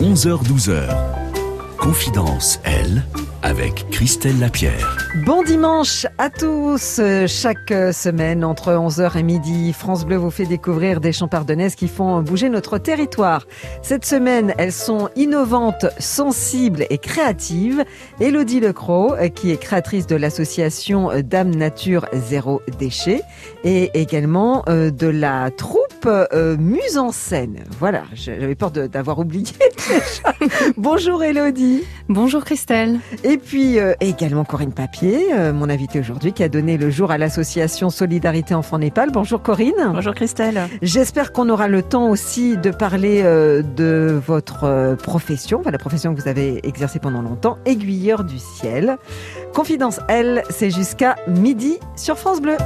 [0.00, 0.88] 11h-12h.
[1.76, 3.04] Confidence, elle,
[3.42, 4.96] avec Christelle Lapierre.
[5.26, 7.02] Bon dimanche à tous.
[7.26, 12.22] Chaque semaine, entre 11h et midi, France Bleu vous fait découvrir des champardonnaises qui font
[12.22, 13.46] bouger notre territoire.
[13.82, 17.84] Cette semaine, elles sont innovantes, sensibles et créatives.
[18.20, 23.20] Elodie Lecroc, qui est créatrice de l'association Dame Nature Zéro Déchet,
[23.64, 27.64] et également euh, de la troupe euh, Muse en scène.
[27.78, 29.52] Voilà, j'avais peur d'avoir oublié
[29.88, 30.34] déjà.
[30.76, 31.82] Bonjour Elodie.
[32.08, 33.00] Bonjour Christelle.
[33.24, 37.10] Et puis euh, également Corinne Papier, euh, mon invitée aujourd'hui, qui a donné le jour
[37.10, 39.10] à l'association Solidarité Enfants Népal.
[39.12, 39.92] Bonjour Corinne.
[39.92, 40.68] Bonjour Christelle.
[40.82, 46.14] J'espère qu'on aura le temps aussi de parler euh, de votre profession, enfin, la profession
[46.14, 48.96] que vous avez exercée pendant longtemps, aiguilleur du ciel.
[49.54, 52.56] Confidence, elle, c'est jusqu'à midi sur France Bleu.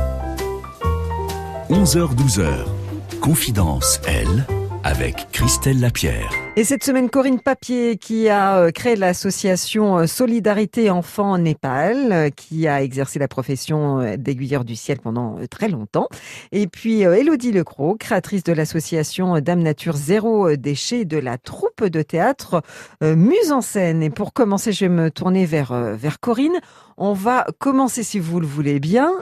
[1.70, 2.83] 11h-12h.
[3.24, 4.44] Confidence, elle,
[4.84, 6.30] avec Christelle Lapierre.
[6.56, 12.28] Et cette semaine, Corinne Papier, qui a euh, créé l'association euh, Solidarité Enfants Népal, euh,
[12.28, 16.08] qui a exercé la profession d'aiguilleur du ciel pendant très longtemps.
[16.52, 22.02] Et puis, Elodie Lecroc, créatrice de l'association Dame Nature Zéro Déchet de la troupe de
[22.02, 22.62] théâtre
[23.00, 24.02] Muse en scène.
[24.02, 26.60] Et pour commencer, je vais me tourner vers, vers Corinne.
[26.96, 29.12] On va commencer, si vous le voulez bien,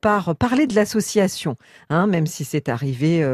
[0.00, 1.56] par parler de l'association,
[1.90, 3.24] hein, même si c'est arrivé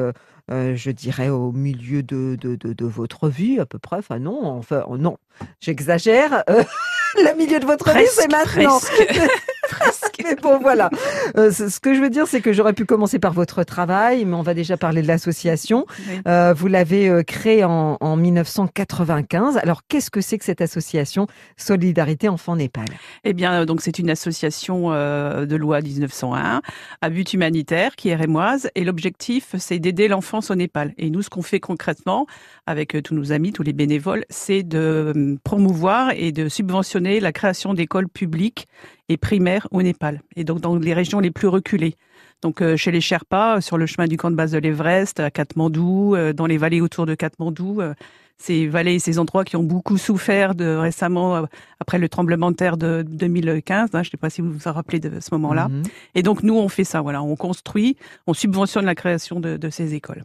[0.50, 3.96] je dirais, au milieu de, de, de, votre vie, à peu près.
[3.96, 5.18] Enfin, non, enfin, non,
[5.60, 6.42] j'exagère.
[6.48, 6.64] Euh,
[7.16, 8.78] le milieu de votre vie, c'est maintenant.
[10.24, 10.90] mais bon, voilà.
[11.36, 14.34] Euh, ce que je veux dire, c'est que j'aurais pu commencer par votre travail, mais
[14.34, 15.86] on va déjà parler de l'association.
[16.26, 19.58] Euh, vous l'avez euh, créée en, en, 1995.
[19.58, 22.86] Alors, qu'est-ce que c'est que cette association Solidarité Enfants Népal?
[23.24, 26.62] Eh bien, donc c'est une association de loi 1901
[27.00, 30.94] à but humanitaire qui est rémoise, et l'objectif, c'est d'aider l'enfance au Népal.
[30.98, 32.26] Et nous, ce qu'on fait concrètement
[32.66, 37.74] avec tous nos amis, tous les bénévoles, c'est de promouvoir et de subventionner la création
[37.74, 38.66] d'écoles publiques
[39.08, 41.96] et primaires au Népal, et donc dans les régions les plus reculées.
[42.42, 45.30] Donc euh, chez les Sherpas, sur le chemin du camp de base de l'Everest, à
[45.30, 47.94] Katmandou, euh, dans les vallées autour de Katmandou, euh,
[48.36, 51.44] ces vallées et ces endroits qui ont beaucoup souffert de récemment
[51.80, 53.90] après le tremblement de terre de 2015.
[53.92, 55.68] Hein, je ne sais pas si vous vous en rappelez de ce moment-là.
[55.68, 55.82] Mhm.
[56.14, 57.96] Et donc nous on fait ça, voilà, on construit,
[58.28, 60.22] on subventionne la création de, de ces écoles.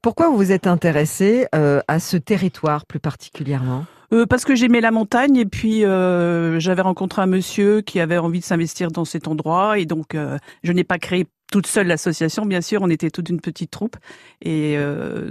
[0.00, 3.84] Pourquoi vous êtes intéressé à ce territoire plus particulièrement?
[4.12, 8.18] Euh, parce que j'aimais la montagne et puis euh, j'avais rencontré un monsieur qui avait
[8.18, 11.86] envie de s'investir dans cet endroit et donc euh, je n'ai pas créé toute seule
[11.86, 13.98] l'association, bien sûr, on était toute une petite troupe
[14.40, 14.78] et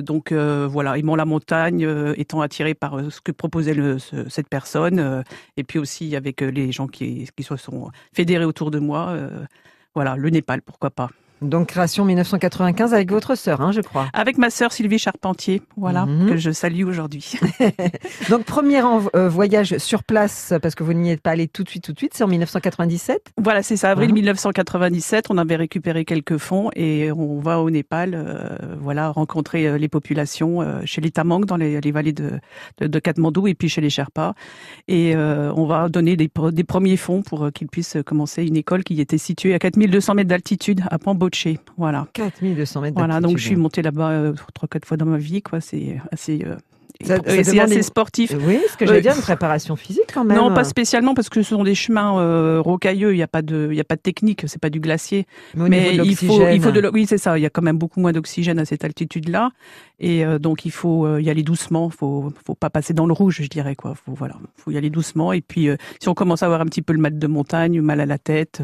[0.02, 1.82] donc voilà, aimant la montagne,
[2.16, 3.76] étant attiré par ce que proposait
[4.30, 5.24] cette personne
[5.58, 9.18] et puis aussi avec les gens qui, qui se sont fédérés autour de moi,
[9.96, 11.10] voilà, le Népal, pourquoi pas.
[11.42, 14.08] Donc création 1995 avec votre sœur, hein, je crois.
[14.14, 16.30] Avec ma sœur Sylvie Charpentier, voilà, mhm.
[16.30, 17.34] que je salue aujourd'hui.
[18.30, 18.84] Donc premier
[19.16, 21.94] euh, voyage sur place, parce que vous n'y êtes pas allé tout de suite, tout
[21.94, 26.70] de suite, c'est en 1997 Voilà, c'est ça, avril 1997, on avait récupéré quelques fonds
[26.76, 31.58] et on va au Népal, euh, voilà, rencontrer euh, les populations chez les Tamang, dans
[31.58, 32.40] les, vallées de,
[32.80, 34.36] de, Katmandou et puis chez les Sherpas.
[34.88, 39.00] Et on va donner des, des premiers fonds pour qu'ils puissent commencer une école qui
[39.02, 41.31] était située à 4200 mètres d'altitude à Pambo
[41.78, 42.08] voilà.
[42.14, 45.42] 4200 mètres Voilà, donc je suis montée là-bas euh, trois, quatre fois dans ma vie,
[45.42, 45.62] quoi.
[45.62, 46.44] C'est assez.
[46.46, 46.56] Euh,
[47.04, 48.32] c'est assez sportif.
[48.46, 50.38] Oui, ce que j'allais dire, une préparation physique quand même.
[50.38, 53.14] Non, pas spécialement parce que ce sont des chemins euh, rocailleux.
[53.14, 54.44] Il n'y a pas de, il y a pas de technique.
[54.46, 55.26] C'est pas du glacier.
[55.56, 57.40] Mais, il faut, il faut de, oui, c'est ça.
[57.40, 59.50] Il y a quand même beaucoup moins d'oxygène à cette altitude-là,
[60.00, 61.90] et donc il faut y aller doucement.
[61.90, 63.96] Faut, faut pas passer dans le rouge, je dirais quoi.
[63.96, 65.34] Faut voilà, faut y aller doucement.
[65.34, 65.70] Et puis
[66.00, 68.20] si on commence à avoir un petit peu le mal de montagne, mal à la
[68.20, 68.62] tête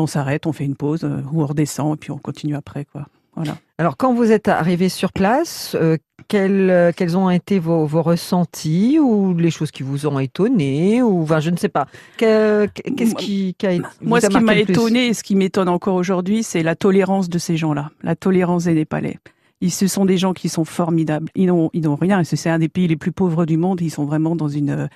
[0.00, 2.84] on s'arrête, on fait une pause, euh, ou on redescend, et puis on continue après,
[2.84, 3.06] quoi.
[3.36, 3.58] Voilà.
[3.76, 8.02] Alors, quand vous êtes arrivé sur place, euh, quels, euh, quels, ont été vos, vos,
[8.02, 11.86] ressentis ou les choses qui vous ont étonné ou enfin, je ne sais pas.
[12.16, 16.42] Qu'est-ce qui, qui, a Moi, ce qui m'a étonné et ce qui m'étonne encore aujourd'hui,
[16.42, 19.18] c'est la tolérance de ces gens-là, la tolérance des Népalais.
[19.60, 21.28] Ils, ce sont des gens qui sont formidables.
[21.34, 22.24] Ils n'ont, ils n'ont rien.
[22.24, 23.80] C'est un des pays les plus pauvres du monde.
[23.82, 24.88] Ils sont vraiment dans une,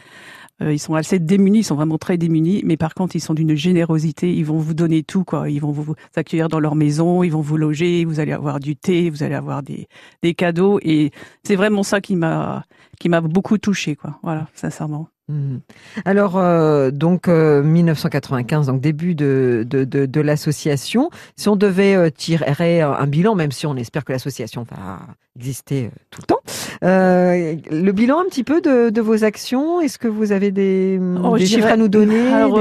[0.61, 3.55] ils sont assez démunis, ils sont vraiment très démunis, mais par contre, ils sont d'une
[3.55, 4.35] générosité.
[4.35, 5.49] Ils vont vous donner tout, quoi.
[5.49, 8.77] Ils vont vous accueillir dans leur maison, ils vont vous loger, vous allez avoir du
[8.77, 9.89] thé, vous allez avoir des,
[10.23, 10.79] des cadeaux.
[10.83, 11.13] Et
[11.45, 12.65] c'est vraiment ça qui m'a,
[12.99, 14.19] qui m'a beaucoup touché, quoi.
[14.23, 15.09] Voilà, sincèrement.
[15.31, 15.61] Mhm.
[16.05, 21.11] Alors, euh, donc 1995, euh, donc début de, de, de, l'association.
[21.37, 25.01] Si on devait euh, tirer un bilan, même si on espère que l'association va
[25.37, 26.41] exister tout le temps,
[26.83, 31.37] le bilan un petit peu de, de vos actions, est-ce que vous avez des, oh,
[31.39, 32.61] chiffres à nous donner Alors,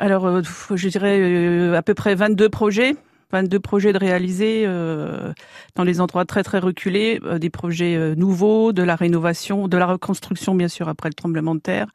[0.00, 0.42] alors
[0.74, 2.96] je dirais à peu près 22 projets
[3.30, 5.32] 22 projets de réaliser euh,
[5.74, 9.76] dans les endroits très très reculés, euh, des projets euh, nouveaux, de la rénovation, de
[9.76, 11.88] la reconstruction bien sûr après le tremblement de terre,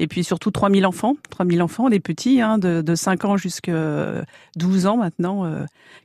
[0.00, 4.24] et puis surtout 3000 enfants, 3000 enfants, des petits, hein, de, de 5 ans jusqu'à
[4.56, 5.50] 12 ans maintenant,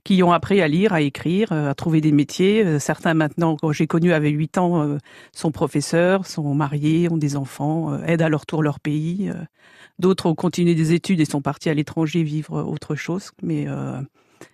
[0.03, 2.79] qui ont appris à lire, à écrire, à trouver des métiers.
[2.79, 4.97] Certains maintenant, quand j'ai connu avec 8 ans,
[5.31, 9.31] sont professeurs, sont mariés, ont des enfants, aident à leur tour leur pays.
[9.99, 13.67] D'autres ont continué des études et sont partis à l'étranger vivre autre chose, mais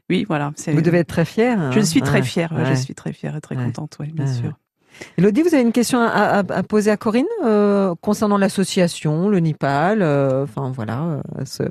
[0.09, 0.51] oui, voilà.
[0.67, 1.71] Vous devez être très fière.
[1.71, 2.53] Je suis très fière.
[2.65, 4.53] Je suis très fière et très contente, oui, bien sûr.
[5.17, 10.43] Elodie, vous avez une question à, poser à Corinne euh, concernant l'association, le Nipal, euh,
[10.43, 11.63] enfin voilà, euh, ce,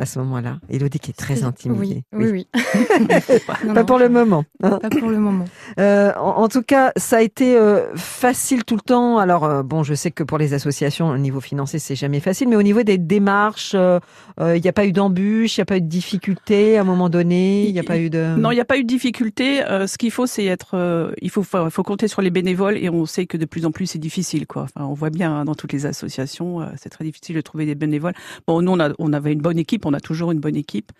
[0.00, 0.58] à ce moment-là.
[0.68, 2.02] Elodie qui est très intimidée.
[2.12, 2.48] Oui, oui.
[3.74, 4.44] pas pour le moment.
[4.62, 4.78] Hein.
[4.80, 5.44] Pas pour le moment.
[5.78, 7.58] En, tout cas, ça a été
[7.94, 9.18] facile tout le temps.
[9.18, 12.56] Alors bon, je sais que pour les associations, au niveau financier, c'est jamais facile, mais
[12.56, 15.82] au niveau des démarches, il n'y a pas eu d'embûches, il n'y a pas eu
[15.82, 18.36] de difficultés à un moment donné, il n'y a pas eu de.
[18.36, 19.62] Non, il n'y a pas eu de difficultés.
[19.86, 23.26] ce qu'il faut, c'est être, il faut, faut compter sur les bénévoles et on sait
[23.26, 24.62] que de plus en plus c'est difficile quoi.
[24.62, 27.66] Enfin, on voit bien hein, dans toutes les associations, euh, c'est très difficile de trouver
[27.66, 28.14] des bénévoles.
[28.46, 30.92] Bon, nous on, a, on avait une bonne équipe, on a toujours une bonne équipe.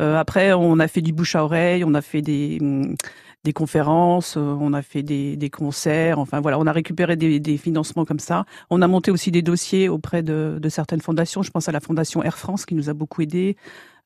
[0.00, 2.96] Euh, après, on a fait du bouche à oreille, on a fait des hum,
[3.44, 7.38] des conférences, euh, on a fait des, des, concerts, enfin voilà, on a récupéré des,
[7.38, 8.44] des, financements comme ça.
[8.68, 11.42] On a monté aussi des dossiers auprès de, de, certaines fondations.
[11.42, 13.56] Je pense à la fondation Air France qui nous a beaucoup aidés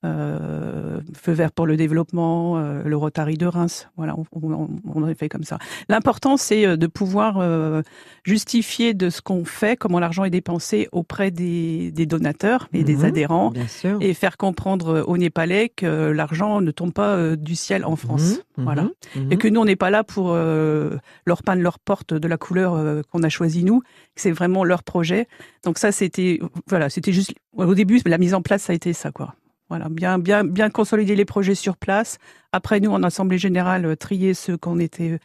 [0.04, 3.88] euh, Feu vert pour le développement, euh, le Rotary de Reims.
[3.96, 5.58] Voilà, on, on, on a fait comme ça.
[5.88, 7.82] L'important, c'est euh, de pouvoir euh,
[8.24, 12.96] justifier de ce qu'on fait, comment l'argent est dépensé auprès des, des donateurs et des
[12.96, 13.52] mhm, adhérents,
[14.00, 18.40] et faire comprendre aux Népalais que l'argent ne tombe pas du ciel en France.
[18.56, 18.82] Mhm, voilà,
[19.16, 22.36] mhm, et que nous, on n'est pas là pour leur peindre leur porte de la
[22.36, 23.82] couleur qu'on a choisi nous.
[24.16, 25.26] C'est vraiment leur projet.
[25.64, 28.92] Donc ça, c'était voilà, c'était juste au début, la mise en place, ça a été
[28.92, 29.34] ça, quoi.
[29.72, 32.18] Voilà, bien, bien, bien consolider les projets sur place.
[32.52, 35.18] Après, nous, en assemblée générale, euh, trier ceux qu'on était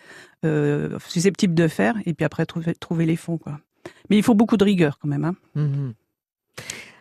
[0.46, 3.38] euh, susceptibles de faire, et puis après trouver, trouver les fonds.
[3.38, 3.60] Quoi.
[4.10, 5.26] Mais il faut beaucoup de rigueur quand même.
[5.26, 5.36] Hein.
[5.56, 5.90] Mmh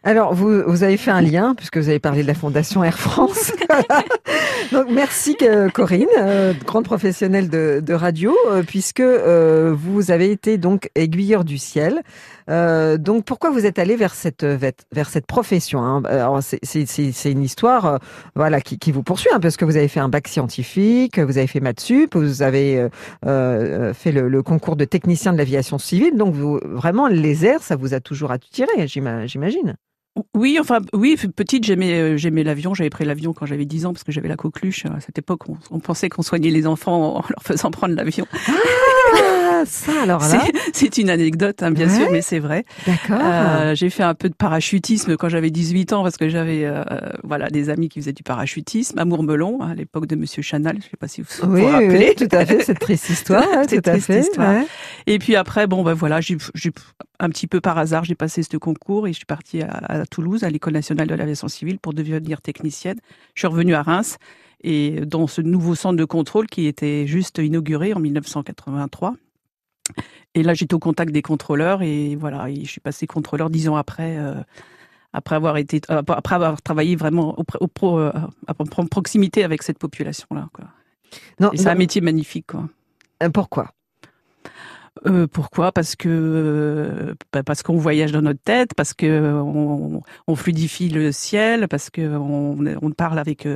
[0.02, 2.98] Alors, vous, vous avez fait un lien, puisque vous avez parlé de la Fondation Air
[2.98, 3.52] France.
[4.72, 5.36] donc, merci
[5.72, 8.34] Corinne, euh, grande professionnelle de, de radio,
[8.66, 12.02] puisque vous avez été donc aiguilleur du ciel.
[12.48, 16.40] Euh, donc pourquoi vous êtes allé vers cette vers cette profession hein?
[16.62, 17.98] C'est une histoire euh,
[18.36, 21.38] voilà qui, qui, vous poursuit hein, parce que vous avez fait un bac scientifique, vous
[21.38, 22.88] avez fait maths sup, vous avez euh,
[23.26, 26.16] euh fait le, le, concours de technicien de l'aviation civile.
[26.16, 29.76] Donc vous, vraiment les airs, ça vous a toujours attiré, j'imagine.
[30.34, 32.74] Oui, enfin, oui, petite, j'aimais, j'aimais l'avion.
[32.74, 34.86] J'avais pris l'avion quand j'avais 10 ans parce que j'avais la coqueluche.
[34.86, 38.26] À cette époque, on, on pensait qu'on soignait les enfants en leur faisant prendre l'avion.
[38.48, 40.44] Ah ça alors là.
[40.72, 42.64] C'est une anecdote, hein, bien sûr, mais c'est vrai.
[42.86, 43.20] D'accord.
[43.22, 46.82] Euh, j'ai fait un peu de parachutisme quand j'avais 18 ans parce que j'avais euh,
[47.24, 50.76] voilà des amis qui faisaient du parachutisme à Mourmelon hein, à l'époque de Monsieur Chanal.
[50.78, 52.14] Je sais pas si vous vous oui, rappelez.
[52.18, 53.44] Oui, tout à fait, cette triste histoire.
[53.68, 54.20] tout à fait.
[54.20, 54.62] Histoire.
[55.06, 56.36] Et puis après, bon ben voilà, j'ai
[57.18, 60.06] un petit peu par hasard, j'ai passé ce concours et je suis partie à, à
[60.06, 62.98] Toulouse, à l'école nationale de l'aviation civile pour devenir technicienne.
[63.34, 64.18] Je suis revenue à Reims
[64.62, 69.14] et dans ce nouveau centre de contrôle qui était juste inauguré en 1983.
[70.34, 73.76] Et là, j'étais au contact des contrôleurs et voilà, je suis passé contrôleur dix ans
[73.76, 74.34] après, euh,
[75.12, 78.12] après avoir été, euh, après avoir travaillé vraiment au, au, euh,
[78.46, 80.48] en proximité avec cette population-là.
[81.40, 82.48] Non, c'est un métier magnifique.
[82.48, 82.68] Quoi.
[83.32, 83.72] Pourquoi?
[85.06, 85.72] Euh, pourquoi?
[85.72, 91.12] Parce que bah, parce qu'on voyage dans notre tête, parce que on, on fluidifie le
[91.12, 93.46] ciel, parce que on, on parle avec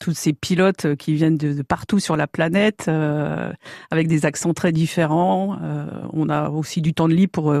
[0.00, 3.52] tous ces pilotes qui viennent de, partout sur la planète, euh,
[3.92, 5.58] avec des accents très différents.
[5.62, 7.54] Euh, on a aussi du temps de libre pour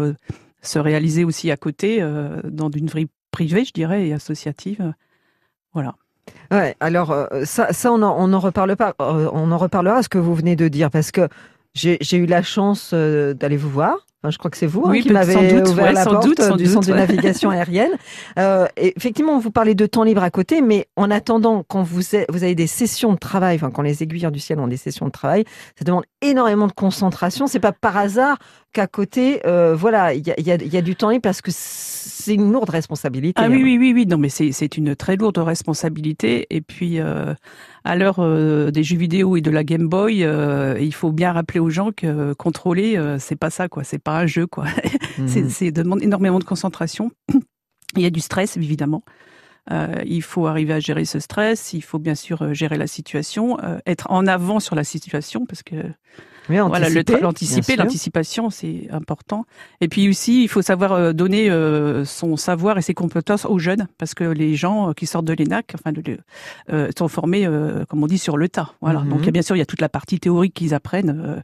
[0.62, 2.04] se réaliser aussi à côté,
[2.44, 4.92] dans une vie privée, je dirais, et associative.
[5.72, 5.94] Voilà.
[6.50, 10.18] Ouais, alors ça, ça on en, on en reparle pas, on en reparlera ce que
[10.18, 11.28] vous venez de dire parce que
[11.74, 14.06] j'ai eu la chance euh, d'aller vous voir.
[14.22, 16.88] Enfin, je crois que c'est vous hein, qui m'avez ouvert la porte doute, du centre
[16.88, 17.92] de navigation aérienne.
[18.38, 22.44] Euh, effectivement, vous parlez de temps libre à côté, mais en attendant, quand vous, vous
[22.44, 25.10] avez des sessions de travail, enfin quand les aiguilleurs du ciel ont des sessions de
[25.10, 25.44] travail,
[25.76, 27.46] ça demande énormément de concentration.
[27.46, 28.38] C'est pas par hasard
[28.72, 31.42] qu'à côté, euh, voilà, il y a, y, a, y a, du temps libre parce
[31.42, 33.40] que c'est une lourde responsabilité.
[33.42, 33.64] Ah oui, hein.
[33.64, 34.06] oui, oui, oui.
[34.06, 36.46] Non, mais c'est une très lourde responsabilité.
[36.50, 37.34] Et puis, euh,
[37.84, 41.32] à l'heure euh, des jeux vidéo et de la Game Boy, euh, il faut bien
[41.32, 43.84] rappeler aux gens que contrôler, euh, c'est pas ça, quoi.
[43.84, 44.66] C'est pas un jeu, quoi.
[45.18, 45.50] Mhm.
[45.50, 47.10] c'est demande énormément de concentration.
[47.96, 49.02] il y a du stress, évidemment.
[50.06, 51.74] il faut arriver à gérer ce stress.
[51.74, 55.76] Il faut bien sûr gérer la situation, être en avant sur la situation, parce que
[56.58, 56.88] voilà,
[57.20, 59.46] l'anticiper, l'anticipation, c'est important.
[59.80, 63.58] Et puis aussi, il faut savoir euh, donner euh, son savoir et ses compétences aux
[63.58, 66.18] jeunes, parce que les gens qui sortent de l'ENAC, enfin, de,
[66.72, 67.48] euh, sont formés,
[67.88, 68.72] comme on dit, sur le tas.
[68.80, 69.00] Voilà.
[69.00, 69.30] Donc, mhm.
[69.30, 71.42] bien sûr, il y a toute la partie théorique qu'ils apprennent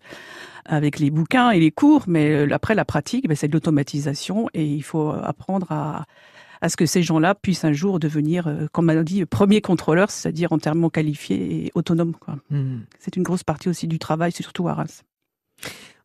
[0.65, 4.65] avec les bouquins et les cours, mais après la pratique, ben, c'est de l'automatisation et
[4.65, 6.07] il faut apprendre à
[6.61, 10.11] à ce que ces gens-là puissent un jour devenir, euh, comme on dit, premier contrôleur,
[10.11, 12.15] c'est-à-dire entièrement qualifiés et autonomes.
[12.51, 12.81] Hmm.
[12.99, 15.03] C'est une grosse partie aussi du travail, surtout à Reims.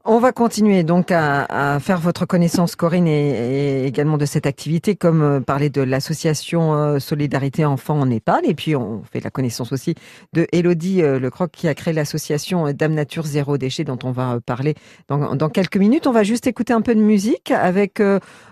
[0.03, 5.21] On va continuer donc à, faire votre connaissance, Corinne, et, également de cette activité, comme
[5.21, 8.41] euh, parler de l'association euh, Solidarité Enfants en Népal.
[8.45, 9.93] Et puis, on fait la connaissance aussi
[10.33, 14.39] de Elodie euh, Lecroc, qui a créé l'association Dame Nature Zéro Déchet, dont on va
[14.43, 14.73] parler
[15.07, 16.07] dans, quelques minutes.
[16.07, 18.01] On va juste écouter un peu de musique avec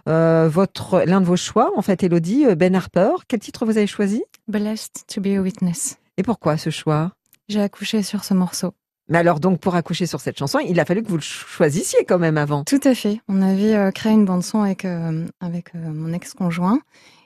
[0.06, 3.12] votre l'un de vos choix, en fait, Elodie, Ben Harper.
[3.28, 4.24] Quel titre vous avez choisi?
[4.48, 5.98] Blessed to be a Witness.
[6.18, 7.12] Et pourquoi ce choix?
[7.48, 8.74] J'ai accouché sur ce morceau.
[9.10, 12.06] Mais alors donc pour accoucher sur cette chanson, il a fallu que vous le choisissiez
[12.06, 12.64] quand même avant.
[12.64, 13.20] Tout à fait.
[13.28, 16.80] On avait euh, créé une bande son avec euh, avec euh, mon ex-conjoint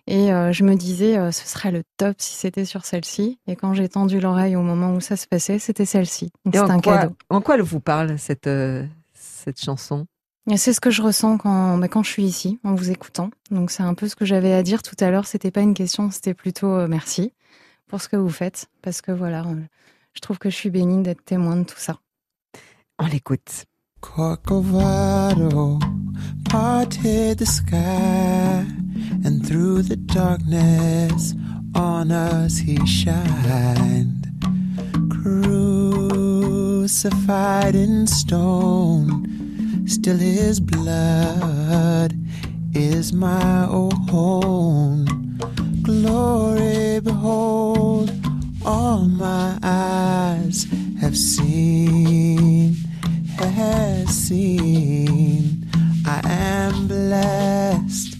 [0.07, 3.39] et je me disais ce serait le top si c'était sur celle-ci.
[3.47, 6.29] Et quand j'ai tendu l'oreille au moment où ça se passait, c'était celle-ci.
[6.43, 7.15] Donc c'est un cadeau.
[7.29, 8.49] En quoi elle vous parle cette
[9.13, 10.05] cette chanson?
[10.57, 13.29] C'est ce que je ressens quand, bah, quand je suis ici, en vous écoutant.
[13.49, 15.25] Donc c'est un peu ce que j'avais à dire tout à l'heure.
[15.25, 17.31] C'était pas une question, c'était plutôt merci
[17.87, 19.45] pour ce que vous faites, parce que voilà,
[20.13, 21.99] je trouve que je suis bénie d'être témoin de tout ça.
[22.99, 23.65] On l'écoute.
[24.01, 25.79] Corcovado
[26.49, 28.65] parted the sky,
[29.25, 31.33] and through the darkness
[31.73, 34.27] on us he shined.
[35.09, 36.93] Crucified
[37.75, 39.25] in stone,
[39.87, 42.13] still his blood
[42.75, 45.05] is my own.
[45.81, 48.22] Glory, behold
[48.65, 50.65] all my eyes
[50.99, 52.75] have seen,
[53.37, 55.67] has seen.
[56.05, 58.17] I am blessed,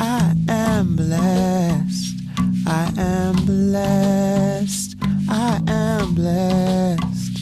[0.00, 2.20] I am blessed,
[2.66, 4.96] I am blessed,
[5.28, 7.38] I am blessed,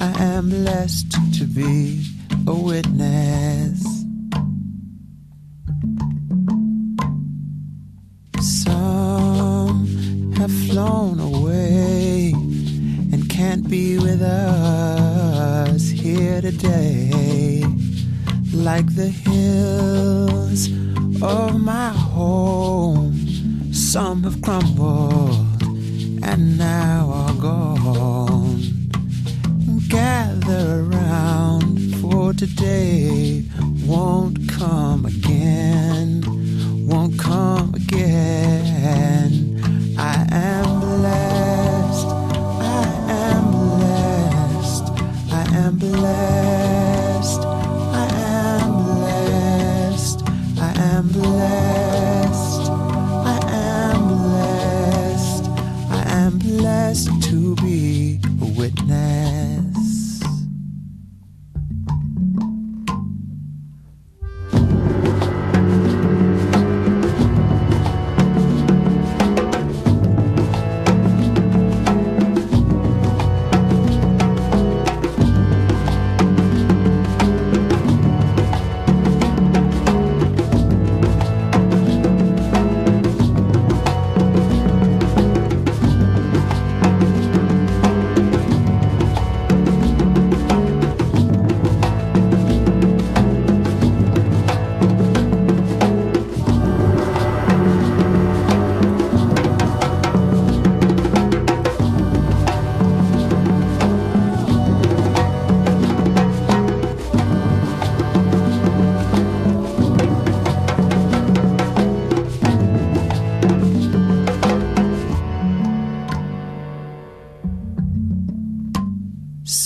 [0.00, 2.06] I am blessed to be
[2.46, 3.82] a witness.
[8.40, 11.41] Some have flown away
[13.52, 17.62] can't be with us here today.
[18.54, 20.68] Like the hills
[21.22, 23.12] of my home,
[23.74, 25.62] some have crumbled
[26.24, 28.62] and now are gone.
[29.88, 33.44] Gather around, for today
[33.84, 36.24] won't come again,
[36.88, 39.60] won't come again.
[39.98, 40.81] I am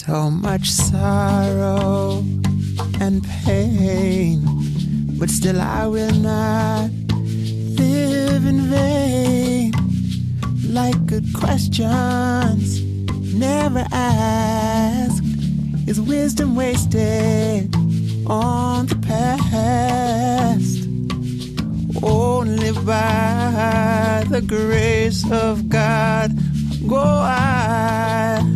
[0.09, 2.25] much sorrow
[3.01, 4.41] and pain,
[5.19, 6.91] but still I will not
[7.79, 9.73] live in vain.
[10.69, 12.81] Like good questions
[13.35, 15.25] never asked,
[15.87, 17.75] is wisdom wasted
[18.27, 20.85] on the past?
[22.03, 26.31] Only by the grace of God
[26.87, 28.56] go I,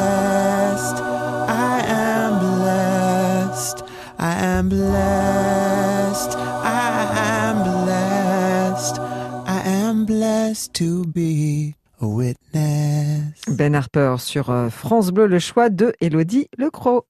[10.81, 13.39] to be a witness.
[13.47, 17.05] Ben Harper sur euh, France Bleu, le choix de Elodie Lecroc.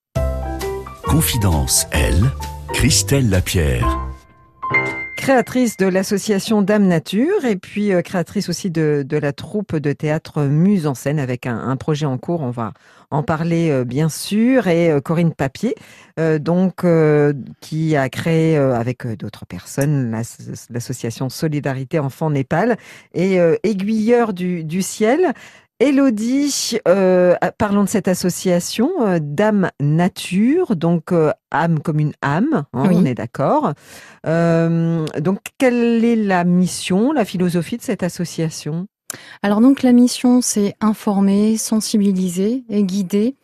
[1.05, 2.31] Confidence Elle,
[2.73, 4.10] Christelle Lapierre.
[5.21, 10.45] Créatrice de l'association Dame Nature et puis euh, créatrice aussi de, la troupe de théâtre
[10.45, 12.41] Muse en scène avec un, projet en cours.
[12.41, 12.73] On va
[13.11, 14.65] en parler euh, bien sûr.
[14.67, 15.75] Et euh, Corinne Papier,
[16.39, 16.83] donc
[17.61, 22.77] qui a créé avec d'autres personnes l'as- l'association Solidarité Enfants Népal
[23.13, 25.33] et Aiguilleur du ciel.
[25.81, 32.65] Elodie, euh, parlons de cette association euh, Dame Nature, donc euh, âme comme une âme,
[32.73, 32.95] hein, Oui.
[32.95, 33.73] on est d'accord.
[34.23, 38.85] Donc, quelle est la mission, la philosophie de cette association?
[39.41, 43.35] Alors donc la mission, c'est informer, sensibiliser et guider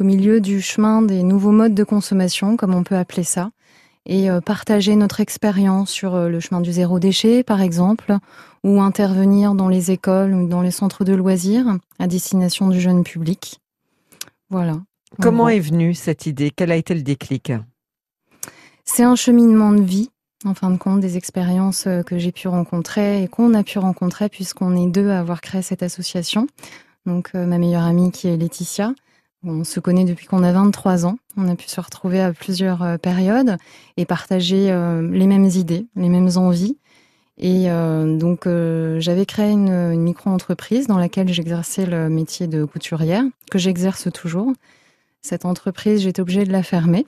[0.00, 3.50] au milieu du chemin des nouveaux modes de consommation, comme on peut appeler ça,
[4.06, 8.16] et euh, partager notre expérience sur euh, le chemin du zéro déchet, par exemple,
[8.62, 13.04] ou intervenir dans les écoles ou dans les centres de loisirs à destination du jeune
[13.04, 13.60] public.
[14.50, 14.72] Voilà.
[14.74, 16.50] En Comment est venue cette idée?
[16.54, 17.52] Quel a été le déclic?
[18.84, 20.10] C'est un cheminement de vie,
[20.44, 23.78] en fin de compte, des expériences euh, que j'ai pu rencontrer et qu'on a pu
[23.78, 26.46] rencontrer puisqu'on est deux à avoir créé cette association.
[27.06, 28.94] Donc ma meilleure amie qui est Laetitia.
[29.46, 31.18] On se connaît depuis qu'on a 23 ans.
[31.36, 33.56] On a pu se retrouver à plusieurs euh, périodes
[33.96, 36.78] et partager euh, les mêmes idées, les mêmes envies.
[37.36, 38.46] Et euh, donc
[39.00, 44.52] j'avais créé une, micro-entreprise dans laquelle j'exerçais le métier de couturière, que j'exerce toujours.
[45.20, 47.06] Cette entreprise, j'étais obligée de la fermer.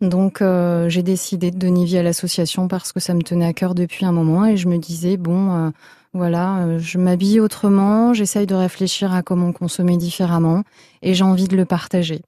[0.00, 0.44] Donc
[0.86, 4.04] j'ai décidé de donner vie à l'association parce que ça me tenait à cœur depuis
[4.04, 5.72] un moment et je me disais bon
[6.14, 10.62] voilà euh, je m'habille autrement, j'essaye de réfléchir à comment consommer différemment
[11.02, 12.22] et j'ai envie de le partager.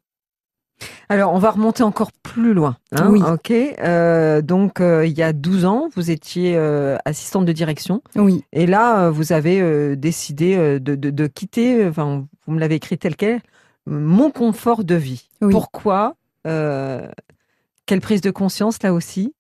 [1.09, 2.77] Alors, on va remonter encore plus loin.
[2.93, 3.23] hein, Oui.
[3.23, 3.51] Ok.
[3.51, 8.03] Euh, donc, euh, il y a 12 ans, vous étiez euh, assistante de direction.
[8.15, 12.99] Oui, Et là, vous avez décidé de, de- de quitter, enfin, vous me l'avez écrit
[12.99, 13.41] tel quel,
[13.87, 15.31] mon confort de vie.
[15.41, 15.51] Oui.
[15.53, 19.33] Pourquoi Quelle prise de conscience là aussi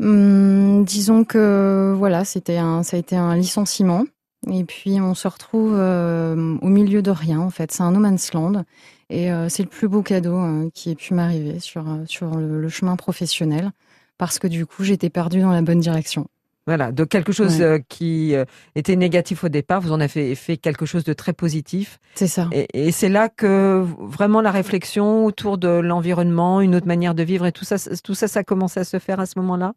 [0.00, 4.04] Hum, disons que voilà c'était un ça a été un licenciement.
[4.50, 7.70] Et puis on se retrouve euh, au milieu de rien en fait.
[7.72, 8.64] C'est un no man's land.
[9.10, 12.68] Et euh, c'est le plus beau cadeau euh, qui ait pu m'arriver sur euh, le
[12.68, 13.70] chemin professionnel.
[14.18, 16.28] Parce que du coup j'étais perdue dans la bonne direction.
[16.66, 17.64] Voilà, de quelque chose Ouais.
[17.64, 18.44] euh, qui euh,
[18.76, 21.98] était négatif au départ, vous en avez fait quelque chose de très positif.
[22.14, 22.48] C'est ça.
[22.52, 27.22] Et, et c'est là que vraiment la réflexion autour de l'environnement, une autre manière de
[27.24, 29.72] vivre et tout ça, tout ça, ça commençait à se faire à ce moment-là?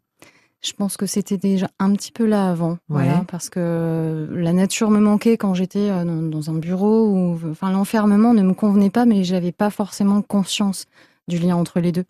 [0.64, 2.78] Je pense que c'était déjà un petit peu là avant, Ouais.
[2.88, 7.38] voilà, parce que la nature me manquait quand j'étais euh, dans, dans un bureau où,
[7.50, 10.86] enfin, l'enfermement ne me convenait pas, mais j'avais pas forcément conscience
[11.28, 12.04] du lien entre les deux.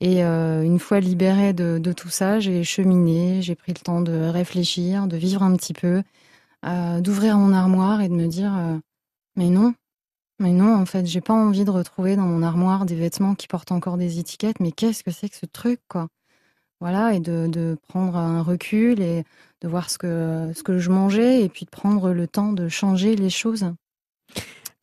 [0.00, 4.12] Et euh, une fois libérée de, tout ça, j'ai cheminé, j'ai pris le temps de
[4.28, 6.02] réfléchir, de vivre un petit peu,
[6.66, 8.78] euh, d'ouvrir mon armoire et de me dire, euh,
[9.36, 9.74] mais non,
[10.40, 13.48] mais non, en fait, j'ai pas envie de retrouver dans mon armoire des vêtements qui
[13.48, 14.60] portent encore des étiquettes.
[14.60, 16.08] Mais qu'est-ce que c'est que ce truc, quoi?
[16.80, 19.24] Voilà, et de, de prendre un recul et
[19.62, 22.68] de voir ce que ce que je mangeais et puis de prendre le temps de
[22.68, 23.66] changer les choses.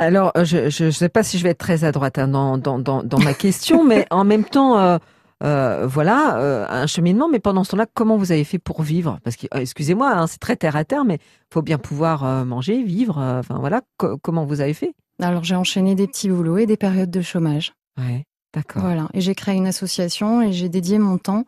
[0.01, 2.57] Alors, euh, je ne sais pas si je vais être très à droite hein, dans,
[2.57, 4.97] dans, dans, dans ma question, mais en même temps, euh,
[5.43, 7.29] euh, voilà, euh, un cheminement.
[7.29, 9.19] Mais pendant ce temps-là, comment vous avez fait pour vivre?
[9.23, 11.19] Parce que, excusez-moi, hein, c'est très terre à terre, mais
[11.53, 13.19] faut bien pouvoir manger, vivre.
[13.19, 14.95] Enfin voilà, co- comment vous avez fait?
[15.21, 17.73] Alors j'ai enchaîné des petits boulots et des périodes de chômage.
[17.99, 18.81] Ouais, d'accord.
[18.81, 21.43] Voilà, et j'ai créé une association et j'ai dédié mon temps,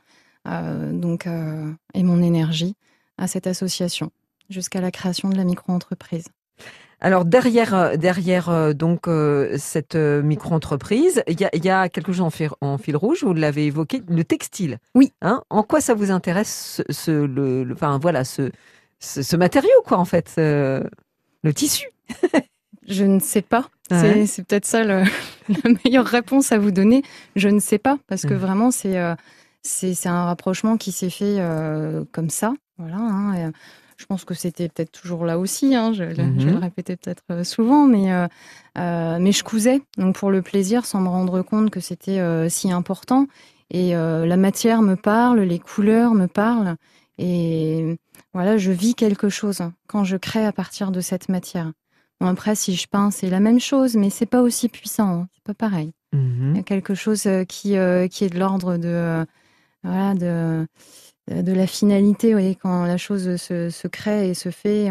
[0.45, 1.27] donc
[1.95, 2.75] et mon énergie
[3.17, 4.11] à cette association
[4.47, 6.25] jusqu'à la création de la micro-entreprise.
[7.01, 11.89] Alors derrière, euh, derrière euh, donc euh, cette micro-entreprise, il y a, il y a
[11.89, 13.23] quelque chose en fil, en fil rouge.
[13.23, 14.77] Vous l'avez évoqué, le textile.
[14.95, 15.11] Oui.
[15.21, 18.51] Hein en quoi ça vous intéresse ce, ce- le, le- enfin voilà, ce,
[18.99, 20.83] ce, ce matériau quoi en fait, le
[21.53, 21.87] tissu?
[22.87, 23.67] Je ne sais pas.
[23.91, 24.25] Ouais.
[24.25, 25.03] C'est- peut-être ça le-
[25.49, 27.03] la meilleure réponse à vous donner.
[27.35, 28.39] Je ne sais pas parce que Mhm.
[28.39, 29.15] vraiment c'est euh,
[29.61, 31.37] c'est c'est un rapprochement qui s'est fait
[32.11, 32.53] comme ça.
[32.77, 32.95] Voilà.
[32.97, 33.51] hein, et,
[34.03, 35.75] je pense que c'était peut-être toujours là aussi.
[35.75, 36.51] hein, je, le- je Mhm.
[36.51, 38.27] le répéter peut-être euh, souvent, mais euh,
[38.77, 42.49] euh, mais je cousais donc pour le plaisir sans me rendre compte que c'était euh,
[42.49, 43.27] si important.
[43.71, 46.75] Et euh, la matière me parle, les couleurs me parlent.
[47.17, 47.97] Et
[48.33, 51.71] voilà, je vis quelque chose quand je crée à partir de cette matière.
[52.19, 55.07] Bon, après, si je peins, c'est la même chose, mais c'est pas aussi puissant.
[55.21, 55.27] hein.
[55.33, 55.93] C'est pas pareil.
[56.11, 56.57] Il y Mhm.
[56.59, 57.69] a quelque chose qui,
[58.11, 59.25] qui est de l'ordre de,
[59.83, 60.67] voilà, de,
[61.29, 62.33] de la finalité.
[62.33, 64.89] Vous quand la chose se, se crée et se fait,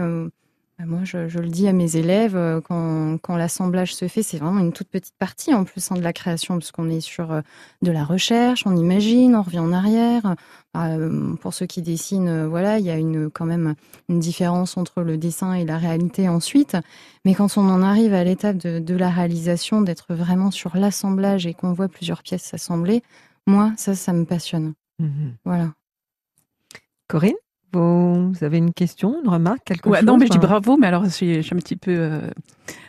[0.83, 4.59] bah, moi, je, le dis à mes élèves, euh, quand, l'assemblage se fait, c'est vraiment
[4.59, 7.41] une toute petite partie en plus hein, de la création, parce qu'on est sur euh,
[7.83, 10.35] de la recherche, on imagine, on revient en arrière.
[10.77, 13.75] Euh, pour ceux qui dessinent, voilà, il y a une, quand même
[14.09, 16.77] une différence entre le dessin et la réalité ensuite.
[17.25, 21.55] Mais quand on en arrive à l'étape de, la réalisation, d'être vraiment sur l'assemblage et
[21.55, 23.03] qu'on voit plusieurs pièces s'assembler,
[23.47, 24.73] moi, ça, ça me passionne.
[24.99, 25.73] Mmh voilà.
[27.13, 27.35] Corinne
[27.75, 31.05] vous avez une question, une remarque, quelque chose Non, mais je dis bravo, mais alors
[31.05, 31.91] je suis, un petit peu.
[31.91, 32.21] Euh,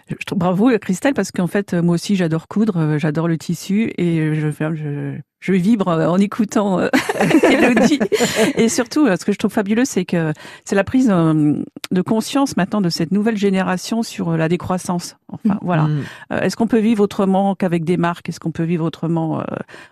[0.09, 3.93] je trouve bravo Christelle parce qu'en fait moi aussi j'adore coudre, euh, j'adore le tissu
[3.97, 6.87] et je, je, je vibre en écoutant euh,
[7.43, 7.99] Elodie.
[8.55, 10.31] Et surtout, ce que je trouve fabuleux, c'est que
[10.63, 15.17] c'est la prise euh, de conscience maintenant de cette nouvelle génération sur euh, la décroissance.
[15.27, 15.83] Enfin, voilà.
[15.83, 16.03] Mm.
[16.31, 18.29] Est-ce qu'on peut vivre autrement qu'avec des marques?
[18.29, 19.43] Est-ce qu'on peut vivre autrement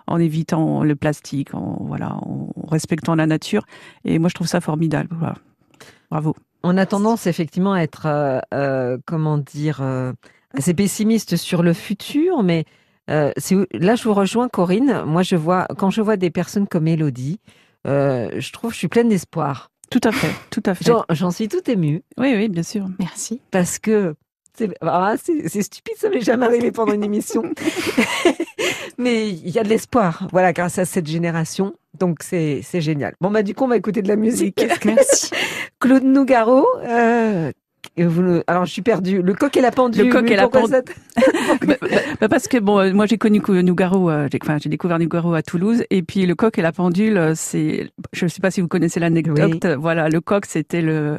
[0.08, 3.66] en évitant le plastique, en voilà, en respectant la nature?
[4.06, 5.10] Et moi, je trouve ça formidable.
[5.20, 5.36] Voilà.
[6.10, 6.36] Bravo.
[6.64, 8.42] On a tendance effectivement à être,
[9.06, 9.82] comment dire,
[10.54, 12.66] assez pessimiste sur le futur, mais
[13.12, 13.32] euh,
[13.74, 15.04] là, je vous rejoins, Corinne.
[15.06, 17.40] Moi, je vois, quand je vois des personnes comme Elodie,
[17.88, 19.70] euh, je trouve, je suis pleine d'espoir.
[19.90, 20.92] Tout à fait, tout à fait.
[21.10, 22.02] J'en suis tout émue.
[22.18, 22.88] Oui, oui, bien sûr.
[22.98, 23.42] Merci.
[23.52, 24.16] Parce que
[24.82, 27.44] ah, c'est stupide, ça m'est jamais arrivé pendant une émission.
[28.98, 31.74] Mais il y a de l'espoir, voilà, grâce à cette génération.
[31.98, 33.16] Donc c'est génial.
[33.20, 34.66] Bon bah du coup on va écouter de la musique.
[34.86, 35.32] Merci.
[35.80, 37.52] Claude Nougaro, euh,
[38.48, 39.22] alors je suis perdue.
[39.22, 40.08] Le coq et la pendule.
[40.08, 40.84] Le coq et la pendule.
[41.68, 41.88] Bah, bah,
[42.22, 45.42] bah, parce que bon, euh, moi j'ai connu Nougaro, euh, enfin j'ai découvert Nougaro à
[45.42, 48.62] Toulouse, et puis le coq et la pendule, euh, c'est, je ne sais pas si
[48.62, 49.66] vous connaissez l'anecdote.
[49.78, 51.18] Voilà, le coq c'était le,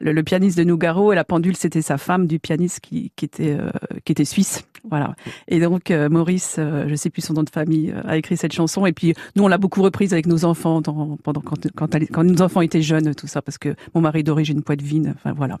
[0.00, 3.56] le, pianiste de Nougaro et la pendule c'était sa femme du pianiste qui, qui était
[4.04, 4.64] qui était suisse.
[4.88, 5.14] Voilà.
[5.48, 8.92] Et donc Maurice, je sais plus son nom de famille, a écrit cette chanson, et
[8.92, 12.60] puis nous on l'a beaucoup reprise avec nos enfants pendant quand, quand, quand nos enfants
[12.60, 15.14] étaient jeunes, tout ça, parce que mon mari d'origine poitevine.
[15.16, 15.58] Enfin voilà.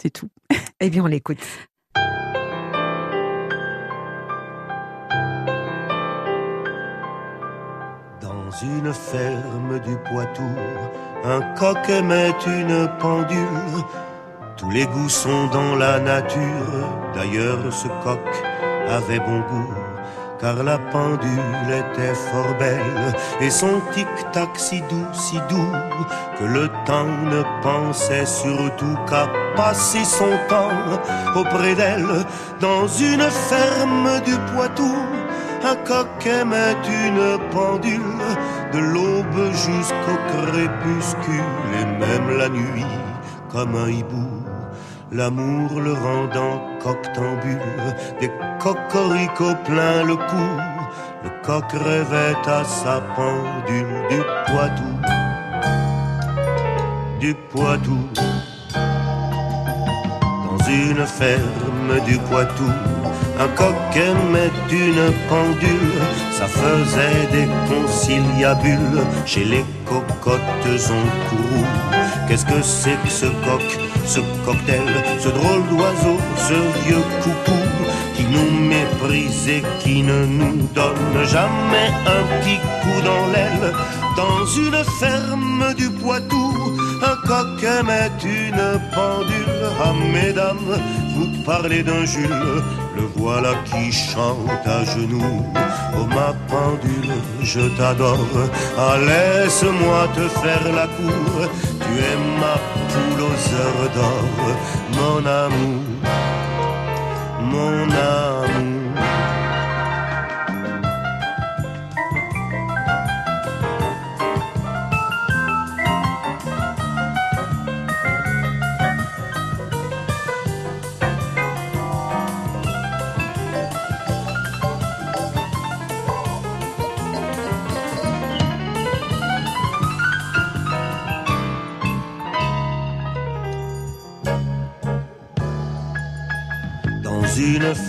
[0.00, 0.28] C'est tout.
[0.80, 1.38] Eh bien, on l'écoute.
[8.20, 10.42] Dans une ferme du Poitou,
[11.24, 13.84] un coq met une pendule.
[14.56, 16.88] Tous les goûts sont dans la nature.
[17.14, 18.20] D'ailleurs, ce coq
[18.88, 19.85] avait bon goût
[20.40, 25.72] car la pendule était fort belle et son tic-tac si doux, si doux
[26.38, 31.00] que le temps ne pensait surtout qu'à passer son temps
[31.34, 32.24] auprès d'elle
[32.60, 34.94] dans une ferme du Poitou.
[35.64, 38.00] Un coq aimait une pendule
[38.72, 41.42] de l'aube jusqu'au crépuscule
[41.80, 42.84] et même la nuit
[43.50, 44.45] comme un hibou
[45.12, 47.60] l'amour le rendant coctambule,
[48.20, 50.48] des cocoricots plein le cou,
[51.24, 54.92] le coq rêvait à sa pendule du Poitou,
[57.20, 57.98] du Poitou.
[60.44, 62.70] Dans une ferme du Poitou,
[63.38, 66.00] un coq aimait une pendule,
[66.32, 71.66] ça faisait des conciliabules chez les cocottes en courroux.
[72.28, 73.62] Qu'est-ce que c'est que ce coq
[74.06, 74.86] ce cocktail,
[75.18, 77.58] ce drôle d'oiseau, ce vieux coucou
[78.14, 83.72] qui nous méprise et qui ne nous donne jamais un petit coup dans l'aile.
[84.16, 86.45] Dans une ferme du Poitou,
[87.26, 89.62] coq met une pendule.
[89.82, 90.72] Ah, mesdames,
[91.14, 92.62] vous parlez d'un Jules,
[92.96, 95.44] le voilà qui chante à genoux.
[95.96, 98.34] Oh ma pendule, je t'adore.
[98.78, 101.48] Ah, laisse-moi te faire la cour.
[101.82, 102.56] Tu es ma
[102.90, 104.28] poule aux heures d'or,
[104.98, 105.84] mon amour,
[107.52, 108.85] mon amour.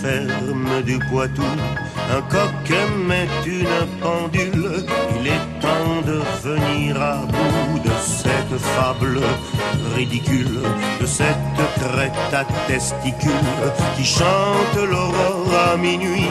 [0.02, 1.42] Ferme du Poitou,
[2.16, 2.68] un coq
[3.06, 4.84] met une pendule.
[5.20, 9.20] Il est temps de venir à bout de cette fable
[9.96, 10.60] ridicule,
[11.00, 13.30] de cette crête à testicules
[13.96, 16.30] qui chante l'aurore à minuit.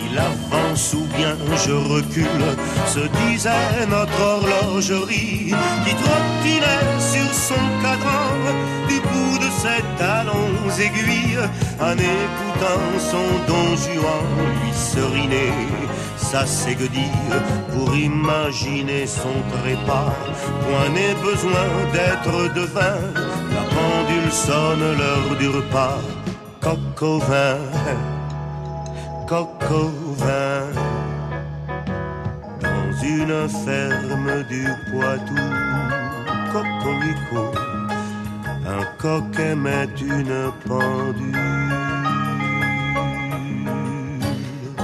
[0.00, 2.46] Il avance ou bien je recule,
[2.86, 5.52] se disait notre horlogerie
[5.84, 7.00] qui trottinait
[10.80, 11.48] aiguilles
[11.80, 14.24] en écoutant son don Juan
[14.62, 15.52] lui seriner
[16.16, 16.44] sa
[16.88, 20.14] dire pour imaginer son trépas.
[20.62, 22.98] Point n'est besoin d'être devin,
[23.56, 25.98] la pendule sonne l'heure du repas.
[26.60, 27.58] Coq au vin,
[29.70, 30.66] au vin,
[32.60, 35.44] dans une ferme du Poitou,
[36.52, 37.63] cocorico,
[38.66, 41.38] un coq aimait une pendule.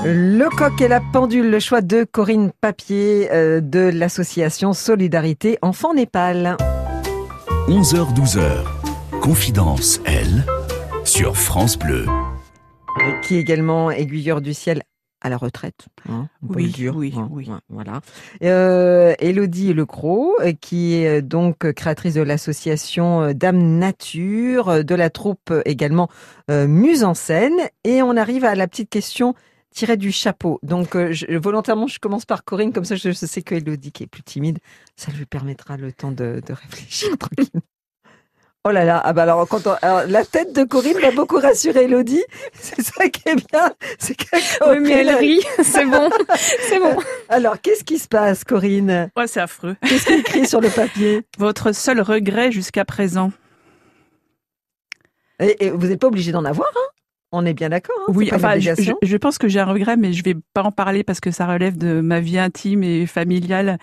[0.05, 5.93] Le coq et la pendule, le choix de Corinne Papier euh, de l'association Solidarité Enfants
[5.95, 6.57] Népal.
[7.69, 8.65] 11h-12h,
[9.21, 10.47] Confidence, elle,
[11.05, 12.07] sur France Bleu.
[13.23, 14.83] Qui est également aiguilleur du ciel
[15.21, 15.87] à la retraite.
[16.09, 17.51] Hein, oui, oui, hein, oui.
[17.69, 18.01] Voilà.
[18.43, 25.53] Euh, Elodie Lecros, euh, qui est donc créatrice de l'association Dame Nature, de la troupe
[25.65, 26.09] également
[26.49, 27.59] Muse en scène.
[27.85, 29.35] Et on arrive à la petite question
[29.71, 30.59] tirer du chapeau.
[30.63, 34.09] Donc, euh, volontairement, je commence par Corinne, comme ça je, sais que Elodie, qui est
[34.09, 34.59] plus timide,
[34.97, 37.61] ça lui permettra le temps de, réfléchir tranquille.
[38.69, 42.23] Oh là là, ah bah alors, quand la tête de Corinne va beaucoup rassurer Elodie.
[42.53, 43.73] C'est ça qui est bien.
[43.99, 44.15] C'est
[44.69, 45.41] oui, mais elle rit.
[45.63, 46.11] C'est bon.
[46.69, 46.95] C'est bon.
[47.31, 49.11] Alors, qu'est-ce qui se passe, Corinne?
[49.17, 49.77] Ouais, c'est affreux.
[49.81, 51.23] Qu'est-ce qui est écrit sur le papier?
[51.39, 53.33] Votre seul regret jusqu'à présent.
[55.39, 56.89] Et, vous n'êtes pas obligé d'en avoir, hein?
[57.33, 57.97] On est bien d'accord.
[58.09, 61.03] Hein, oui, enfin, je, pense que j'ai un regret, mais je vais pas en parler
[61.03, 63.79] parce que ça relève de ma vie intime et familiale.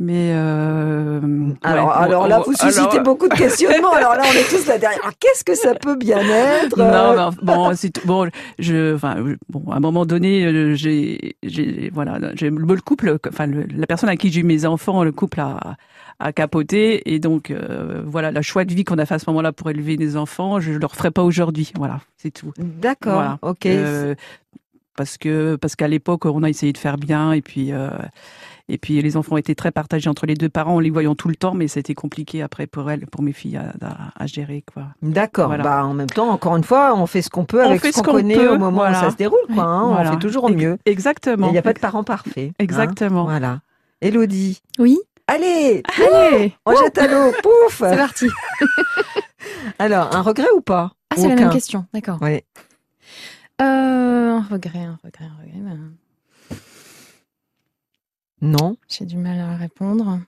[0.00, 1.20] Mais euh,
[1.62, 3.92] alors, alors là, vous suscitez beaucoup de questionnements.
[3.96, 5.10] alors là, on est tous là derrière.
[5.18, 8.28] Qu'est-ce que ça peut bien être Non, non bon, c'est bon.
[8.60, 9.16] Je, enfin,
[9.48, 14.08] bon, à un moment donné, euh, j'ai, j'ai, voilà, j'ai le couple, enfin, la personne
[14.08, 15.76] à qui j'ai eu mes enfants, le couple a
[16.20, 17.12] à capoter.
[17.12, 19.70] Et donc, euh, voilà, la choix de vie qu'on a fait à ce moment-là pour
[19.70, 21.72] élever des enfants, je ne le referai pas aujourd'hui.
[21.76, 22.52] Voilà, c'est tout.
[22.58, 23.66] D'accord, ok.
[23.66, 24.14] Euh,
[24.98, 27.88] parce que parce qu'à l'époque, on a essayé de faire bien et puis euh,
[28.68, 31.28] et puis les enfants étaient très partagés entre les deux parents, en les voyant tout
[31.28, 34.88] le temps, mais c'était compliqué après pour elles, pour mes filles à, gérer quoi.
[35.00, 35.56] D'accord.
[35.56, 38.12] Bah en même temps, encore une fois, on fait ce qu'on peut avec ce qu'on
[38.12, 39.62] connaît au moment où ça se déroule, quoi.
[39.64, 39.84] Hein.
[39.84, 40.76] On fait toujours au mieux.
[40.84, 41.46] Exactement.
[41.46, 42.50] Il n'y a pas de parents parfaits.
[42.50, 42.54] Hein.
[42.58, 43.24] Exactement.
[43.24, 43.60] Voilà.
[44.02, 44.60] Elodie.
[44.78, 44.98] Oui.
[45.30, 48.28] Allez, allez, on jette à l'eau, pouf C'est parti.
[49.78, 50.92] Alors, un regret ou pas?
[51.10, 52.16] Ah, c'est la même question, d'accord.
[52.22, 52.40] Oui.
[53.60, 55.60] Euh, un regret, un regret, un regret.
[55.60, 56.58] Ben.
[58.40, 58.76] Non.
[58.88, 60.20] J'ai du mal à répondre.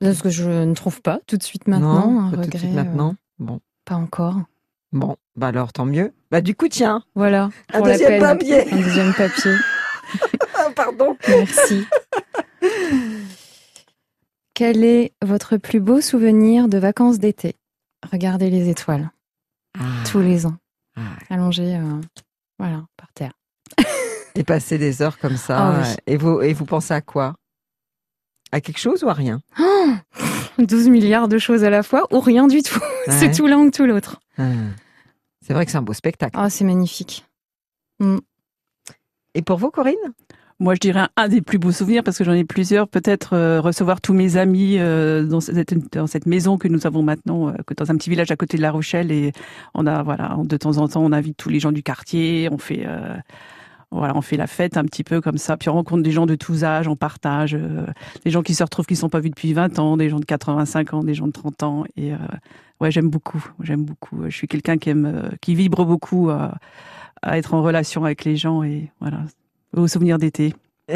[0.00, 2.44] Parce que je ne trouve pas tout de suite maintenant non, un regret.
[2.44, 3.16] Tout de suite maintenant.
[3.38, 3.60] Bon.
[3.84, 4.36] Pas encore.
[4.92, 6.12] Bon, bah alors tant mieux.
[6.30, 7.02] Bah du coup, tiens.
[7.14, 7.50] Voilà.
[7.72, 8.72] Un deuxième papier.
[8.72, 9.54] Un deuxième papier.
[10.76, 11.16] Pardon.
[11.28, 11.86] Merci.
[14.54, 17.54] Quel est votre plus beau souvenir de vacances d'été?
[18.10, 19.10] Regardez les étoiles.
[19.78, 19.84] Ah.
[20.10, 20.56] Tous les ans.
[20.96, 21.00] Ah.
[21.30, 22.00] Allongés, euh,
[22.58, 23.32] voilà, par terre.
[24.34, 25.82] et passer des heures comme ça.
[25.82, 27.34] Ah et, vous, et vous pensez à quoi?
[28.52, 29.40] À quelque chose ou à rien?
[30.58, 32.80] 12 milliards de choses à la fois ou rien du tout.
[33.08, 34.20] c'est tout l'un ou tout l'autre.
[34.36, 36.36] C'est vrai que c'est un beau spectacle.
[36.38, 37.24] Ah, c'est magnifique.
[38.00, 38.18] Mm.
[39.34, 39.94] Et pour vous, Corinne?
[40.60, 42.88] Moi, je dirais un, des plus beaux souvenirs parce que j'en ai plusieurs.
[42.88, 47.52] Peut-être euh, recevoir tous mes amis euh, dans, cette, maison que nous avons maintenant, euh,
[47.76, 49.32] dans un petit village à côté de La Rochelle, et
[49.74, 52.58] on a voilà, de temps en temps, on invite tous les gens du quartier, on
[52.58, 52.86] fait
[53.90, 56.26] voilà, on fait la fête un petit peu comme ça, puis on rencontre des gens
[56.26, 57.56] de tous âges, on partage,
[58.24, 60.18] des gens qui se retrouvent qui ne sont pas vus depuis 20 ans, des gens
[60.18, 62.12] de 85 ans, des gens de 30 ans, et
[62.80, 64.24] ouais, j'aime beaucoup, j'aime beaucoup.
[64.28, 66.56] Je suis quelqu'un qui aime, qui vibre beaucoup à,
[67.22, 69.20] à être en relation avec les gens, et voilà,
[69.72, 70.54] vos souvenirs d'été
[70.88, 70.94] quand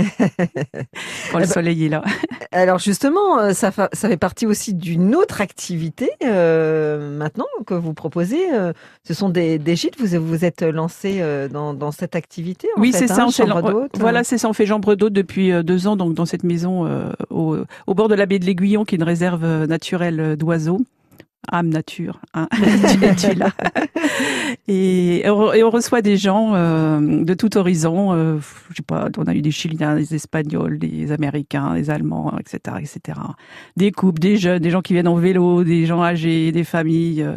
[1.38, 2.02] le eh ben, soleil est là.
[2.50, 7.92] Alors justement, euh, ça, ça fait partie aussi d'une autre activité euh, maintenant que vous
[7.92, 8.54] proposez.
[8.54, 8.72] Euh,
[9.06, 10.00] ce sont des, des gîtes.
[10.00, 12.68] Vous vous êtes lancé dans, dans cette activité.
[12.76, 13.24] En oui, c'est ça.
[13.24, 14.48] Hein, on voilà, c'est ça.
[14.48, 16.88] On fait chambre d'hôte depuis deux ans, donc dans cette maison
[17.30, 20.80] au, au, bord de la baie de l'Aiguillon, qui est une réserve naturelle d'oiseaux
[21.50, 22.48] âme nature, hein,
[24.68, 28.12] Et, on reçoit des gens euh, de tout horizon.
[28.12, 28.38] Euh,
[28.70, 32.76] je sais pas, on a eu des Chiliens, des Espagnols, des Américains, des Allemands, etc.,
[32.80, 33.18] etc.
[33.76, 37.22] Des couples, des jeunes, des gens qui viennent en vélo, des gens âgés, des familles.
[37.22, 37.34] Euh,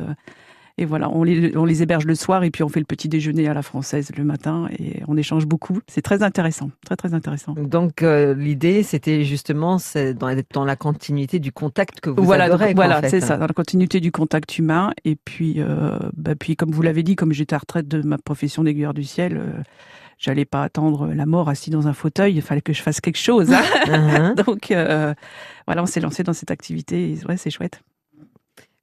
[0.77, 3.07] et voilà, on les, on les héberge le soir et puis on fait le petit
[3.07, 5.79] déjeuner à la française le matin et on échange beaucoup.
[5.87, 7.53] C'est très intéressant, très très intéressant.
[7.53, 12.73] Donc euh, l'idée, c'était justement d'être dans la continuité du contact que vous voilà, adorez.
[12.73, 14.91] voilà, c'est ça, dans la continuité du contact humain.
[15.05, 18.17] Et puis, euh, bah, puis comme vous l'avez dit, comme j'étais à retraite de ma
[18.17, 19.37] profession d'aiguilleur du ciel.
[19.37, 19.61] Euh,
[20.17, 23.17] j'allais pas attendre la mort assis dans un fauteuil, il fallait que je fasse quelque
[23.19, 23.51] chose.
[23.51, 23.61] Hein.
[23.85, 24.35] Uh-huh.
[24.45, 25.13] Donc euh,
[25.67, 27.11] voilà, on s'est lancé dans cette activité.
[27.11, 27.81] Et, ouais, c'est chouette.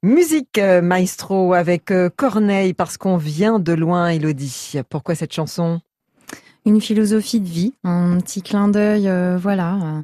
[0.04, 4.74] Musique euh, maestro avec euh, Corneille parce qu'on vient de loin, Elodie.
[4.90, 5.80] Pourquoi cette chanson?
[6.66, 10.02] Une philosophie de vie, un petit clin d'œil, euh, voilà.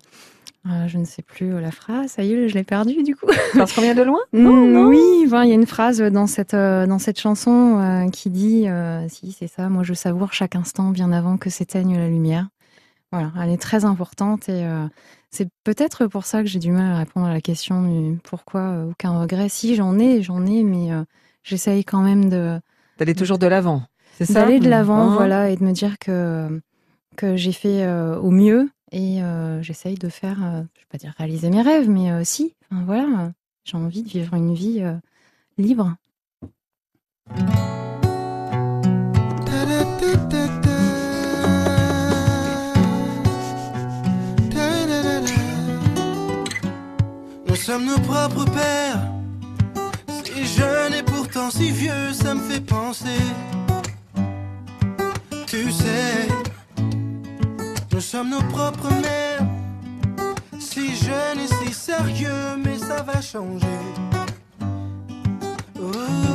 [0.67, 3.27] euh, je ne sais plus la phrase, ça y est, je l'ai perdu du coup.
[3.57, 4.21] Parce qu'on vient de loin?
[4.33, 8.31] Mm, oui, enfin, il y a une phrase dans cette, euh, dans cette chanson qui
[8.31, 8.67] dit
[9.09, 12.47] Si, c'est ça, moi je savoure chaque instant bien avant que s'éteigne la lumière.
[13.11, 14.65] Voilà, elle est très importante et
[15.31, 18.61] c'est peut-être pour ça que j'ai du mal à répondre à la question du pourquoi
[18.61, 19.49] euh, aucun regret.
[19.49, 21.03] Si, j'en ai, j'en ai, mais euh,
[21.43, 22.61] j'essaye quand même de
[22.99, 23.83] D'aller toujours de l'avant,
[24.17, 24.35] c'est ça?
[24.35, 25.15] d'aller de l'avant, Hein?
[25.15, 26.61] voilà, et de me dire que,
[27.17, 31.15] que j'ai fait euh, au mieux et euh, j'essaye de faire, je vais pas dire
[31.19, 33.33] réaliser mes rêves, mais si, enfin, voilà,
[33.65, 34.83] j'ai envie de vivre une vie
[35.59, 35.95] libre.
[47.69, 49.03] Sommes nos propres pères.
[50.25, 53.21] Si jeune et pourtant si vieux, ça me fait penser.
[55.47, 56.29] Tu sais,
[57.93, 59.47] nous sommes nos propres mères.
[60.59, 63.67] Si jeune et si sérieux, mais ça va changer.
[65.79, 66.28] Oh,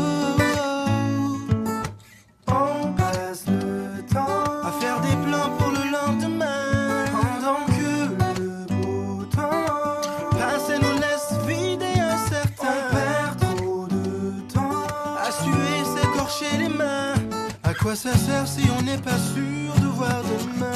[17.96, 20.68] ça sert si on n'est pas sûr de voir demain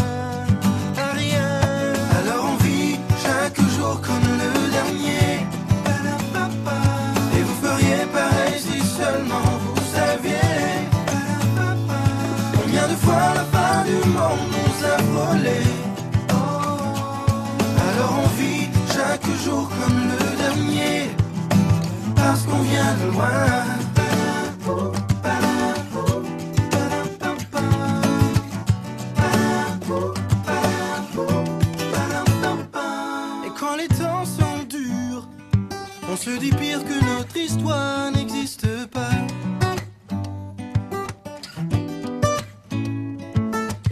[0.98, 1.62] À rien.
[2.20, 5.48] Alors on vit chaque jour comme le dernier.
[7.36, 10.78] Et vous feriez pareil si seulement vous saviez.
[12.54, 15.60] Combien de fois la fin du monde nous a volé
[17.90, 21.10] Alors on vit chaque jour comme le dernier
[22.16, 23.77] Parce qu'on vient de loin
[36.50, 39.18] dit pire que notre histoire n'existe pas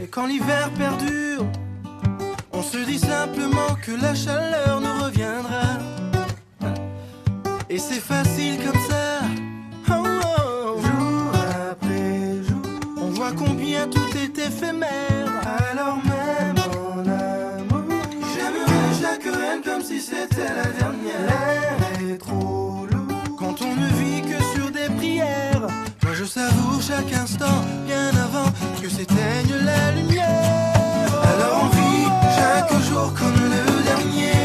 [0.02, 1.46] Et quand l'hiver perdure,
[2.54, 5.68] on se dit simplement que la chaleur nous reviendra.
[7.70, 9.06] Et c'est facile comme ça.
[9.90, 10.04] Oh,
[10.38, 10.82] oh.
[10.86, 11.32] Jour
[11.72, 12.66] après jour,
[13.02, 15.30] on voit combien tout est éphémère.
[15.70, 17.84] Alors même en amour,
[18.32, 20.75] j'aimerais chaque reine comme si c'était la
[33.26, 34.42] comme le dernier.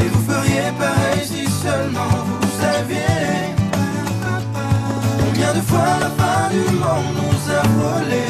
[0.00, 3.38] Et vous feriez pareil si seulement vous saviez.
[5.20, 8.26] Combien de fois la fin du monde nous a volé.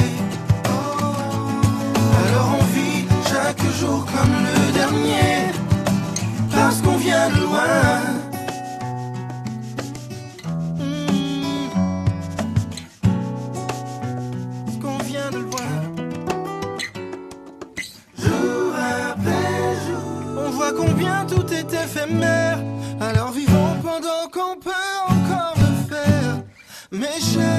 [2.23, 5.53] Alors on vit chaque jour comme le dernier.
[6.51, 8.28] Parce qu'on vient de loin.
[20.79, 22.59] Combien tout est éphémère.
[23.01, 26.33] Alors vivons pendant qu'on peut encore le faire.
[26.93, 27.58] Mes chers,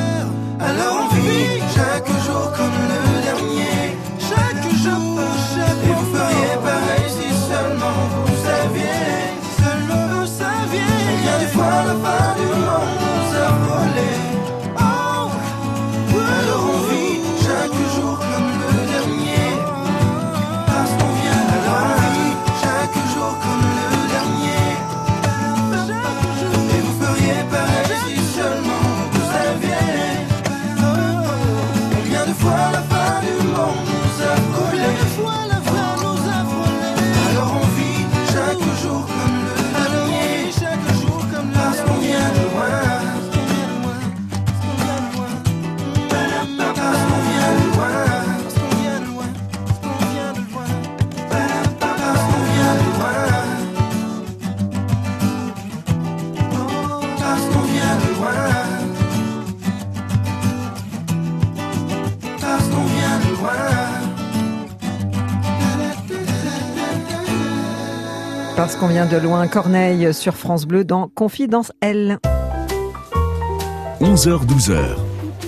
[69.06, 72.20] de loin, Corneille sur France Bleu dans Confidence L.
[74.02, 74.96] 11h-12h,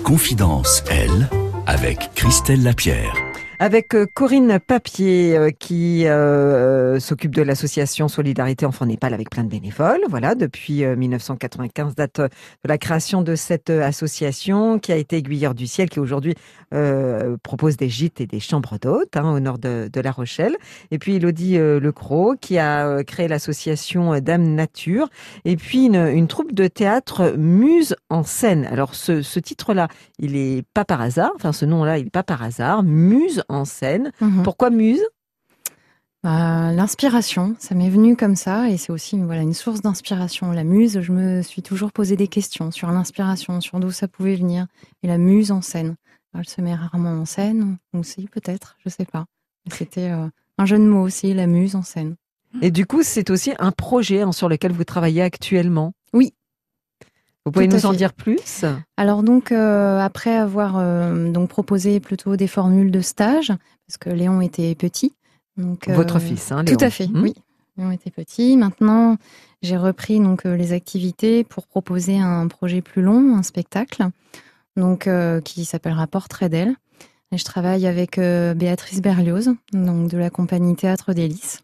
[0.03, 1.29] Confidence, elle,
[1.65, 3.20] avec Christelle Lapierre.
[3.61, 9.43] Avec euh, Corinne Papier euh, qui euh, s'occupe de l'association Solidarité Enfants Népal avec plein
[9.43, 10.01] de bénévoles.
[10.09, 12.29] Voilà, depuis 1995 date de
[12.67, 16.33] la création de cette association qui a été aiguilleur du ciel qui aujourd'hui
[17.43, 20.55] propose des gîtes et des chambres d'hôtes hein, au nord de, La Rochelle.
[20.89, 25.09] Et puis Elodie Lecros qui a créé l'association Dame Nature
[25.43, 28.65] et puis une, troupe de théâtre Muse en scène.
[28.71, 32.23] Alors ce, ce titre-là, il est pas par hasard, enfin ce nom-là, il est pas
[32.23, 32.83] par hasard.
[32.83, 34.11] Muse en scène.
[34.21, 34.43] Mhm.
[34.43, 35.03] Pourquoi Muse?
[36.23, 40.51] Bah, L'inspiration, ça m'est venu comme ça et c'est aussi voilà, une source d'inspiration.
[40.51, 44.35] La muse, je me suis toujours posé des questions sur l'inspiration, sur d'où ça pouvait
[44.35, 44.67] venir.
[45.01, 45.95] Et la muse en scène,
[46.37, 49.25] elle se met rarement en scène, aussi peut-être, je sais pas.
[49.71, 50.27] C'était euh,
[50.57, 52.15] un jeu de mots aussi, la muse en scène.
[52.61, 55.93] Et du coup, c'est aussi un projet hein, sur lequel vous travaillez actuellement?
[56.13, 56.33] Oui,
[57.45, 58.65] vous pouvez nous en dire plus?
[58.97, 63.51] Alors donc euh, après avoir euh, donc proposé plutôt des formules de stage
[63.87, 65.15] parce que Léon était petit.
[65.57, 66.77] Donc, euh, Votre fils, hein, Léon.
[66.77, 67.21] Tout à fait, hmm.
[67.21, 67.33] oui.
[67.77, 68.57] Léon était petit.
[68.57, 69.17] Maintenant,
[69.63, 74.07] j'ai repris donc les activités pour proposer un projet plus long, un spectacle,
[74.77, 75.09] donc
[75.43, 76.75] qui s'appellera Portrait d'elle.
[77.31, 81.61] Et je travaille avec Béatrice Berlioz, donc de la compagnie Théâtre d'Hélice.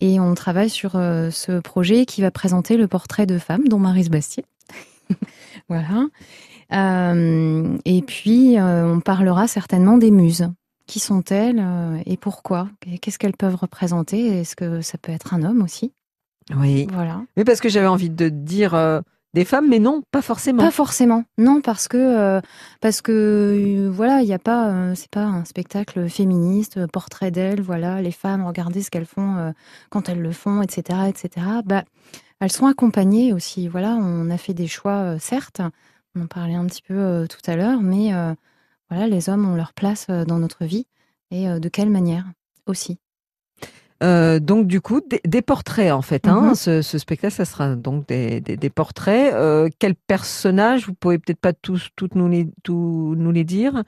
[0.00, 4.10] Et on travaille sur ce projet qui va présenter le portrait de femme, dont Marise
[4.10, 4.44] Bastier.
[5.68, 6.06] voilà.
[6.72, 10.48] Euh, et puis, euh, on parlera certainement des muses.
[10.86, 12.68] Qui sont-elles euh, et pourquoi?
[13.00, 14.40] Qu'est-ce qu'elles peuvent représenter?
[14.40, 15.92] Est-ce que ça peut être un homme aussi?
[16.56, 16.86] Oui.
[16.92, 17.22] Voilà.
[17.36, 18.74] Mais parce que j'avais envie de dire
[19.32, 20.62] des femmes, mais non, pas forcément.
[20.62, 21.22] Pas forcément.
[21.38, 22.40] Non, parce que
[22.80, 27.62] parce que voilà, il n'y a pas, c'est pas un spectacle féministe, portrait d'elles.
[27.62, 29.54] Voilà, les femmes, regardez ce qu'elles font
[29.88, 31.46] quand elles le font, etc., etc.
[31.64, 31.84] Bah,
[32.42, 33.68] elles sont accompagnées aussi.
[33.68, 35.60] Voilà, on a fait des choix, euh, certes,
[36.16, 38.34] on en parlait un petit peu euh, tout à l'heure, mais euh,
[38.90, 40.88] voilà, les hommes ont leur place dans notre vie
[41.30, 42.26] et de quelle manière
[42.66, 42.98] aussi.
[44.02, 46.26] Euh, donc du coup, des, portraits en fait.
[46.26, 46.48] Hein.
[46.48, 46.54] Mhm.
[46.54, 49.32] ce, spectacle, ça sera donc des, portraits.
[49.32, 53.84] Euh, quels personnages Vous pouvez peut-être pas tous toutes nous les nous les dire.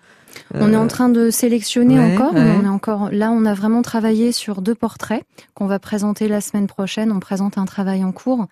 [0.55, 2.33] On est en train de sélectionner encore.
[2.35, 3.31] On est encore là.
[3.33, 7.11] On a vraiment travaillé sur deux portraits qu'on va présenter la semaine prochaine.
[7.11, 8.47] On présente un travail en cours.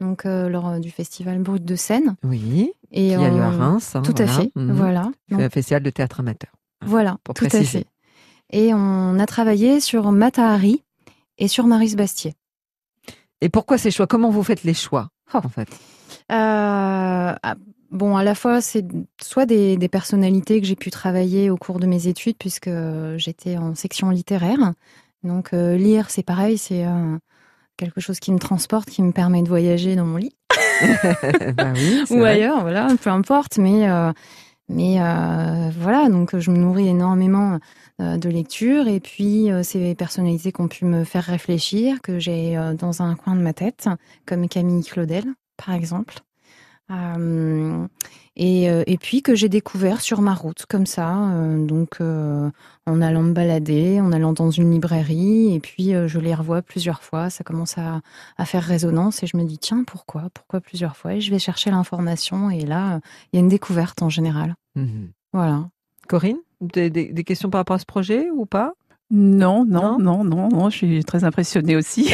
[0.00, 2.16] Donc euh, lors du festival Brut de Seine.
[2.24, 2.72] Oui.
[2.90, 3.94] Et qui a lieu à Reims.
[3.94, 4.50] Hein, tout à fait.
[4.56, 4.72] Mhm.
[4.72, 5.10] Voilà.
[5.30, 6.50] Le festival de théâtre amateur.
[6.84, 7.18] Voilà.
[7.22, 7.86] Pour tout à fait.
[8.50, 10.83] Et on a travaillé sur Matahari,
[11.38, 12.34] et sur Marie Bastier.
[13.40, 14.06] Et pourquoi ces choix?
[14.06, 15.38] Comment vous faites les choix oh.
[15.38, 15.68] en fait?
[16.32, 17.54] Euh, ah,
[17.94, 18.84] Bon, à la fois, c'est
[19.22, 22.70] soit des, personnalités que j'ai pu travailler au cours de mes études, puisque
[23.18, 24.72] j'étais en section littéraire.
[25.22, 27.16] Donc, euh, lire, c'est pareil, c'est euh,
[27.76, 30.34] quelque chose qui me transporte, qui me permet de voyager dans mon lit.
[31.56, 33.58] bah oui, Ou ailleurs, voilà, peu importe.
[33.58, 33.86] Mais,
[34.68, 34.98] mais
[35.78, 37.58] voilà, donc je me nourris énormément
[38.00, 42.18] euh, de lecture et puis euh, ces personnalités qui ont pu me faire réfléchir, que
[42.18, 43.88] j'ai euh, dans un coin de ma tête,
[44.26, 46.16] comme Camille Claudel, par exemple.
[48.36, 53.32] Et, et, puis que j'ai découvert sur ma route, comme ça, donc en allant me
[53.32, 57.78] balader, en allant dans une librairie, et puis je les revois plusieurs fois, ça commence
[57.78, 58.00] à,
[58.36, 60.30] à, faire résonance, et je me dis, tiens, pourquoi?
[60.34, 61.14] Pourquoi plusieurs fois?
[61.14, 62.98] Et je vais chercher l'information, et là,
[63.32, 64.56] il y a une découverte en général.
[64.74, 65.68] Mmh voilà.
[66.08, 68.74] Corinne des, questions par rapport à ce projet ou pas?
[69.10, 72.10] Non, non, non, non, non, je suis très impressionnée aussi.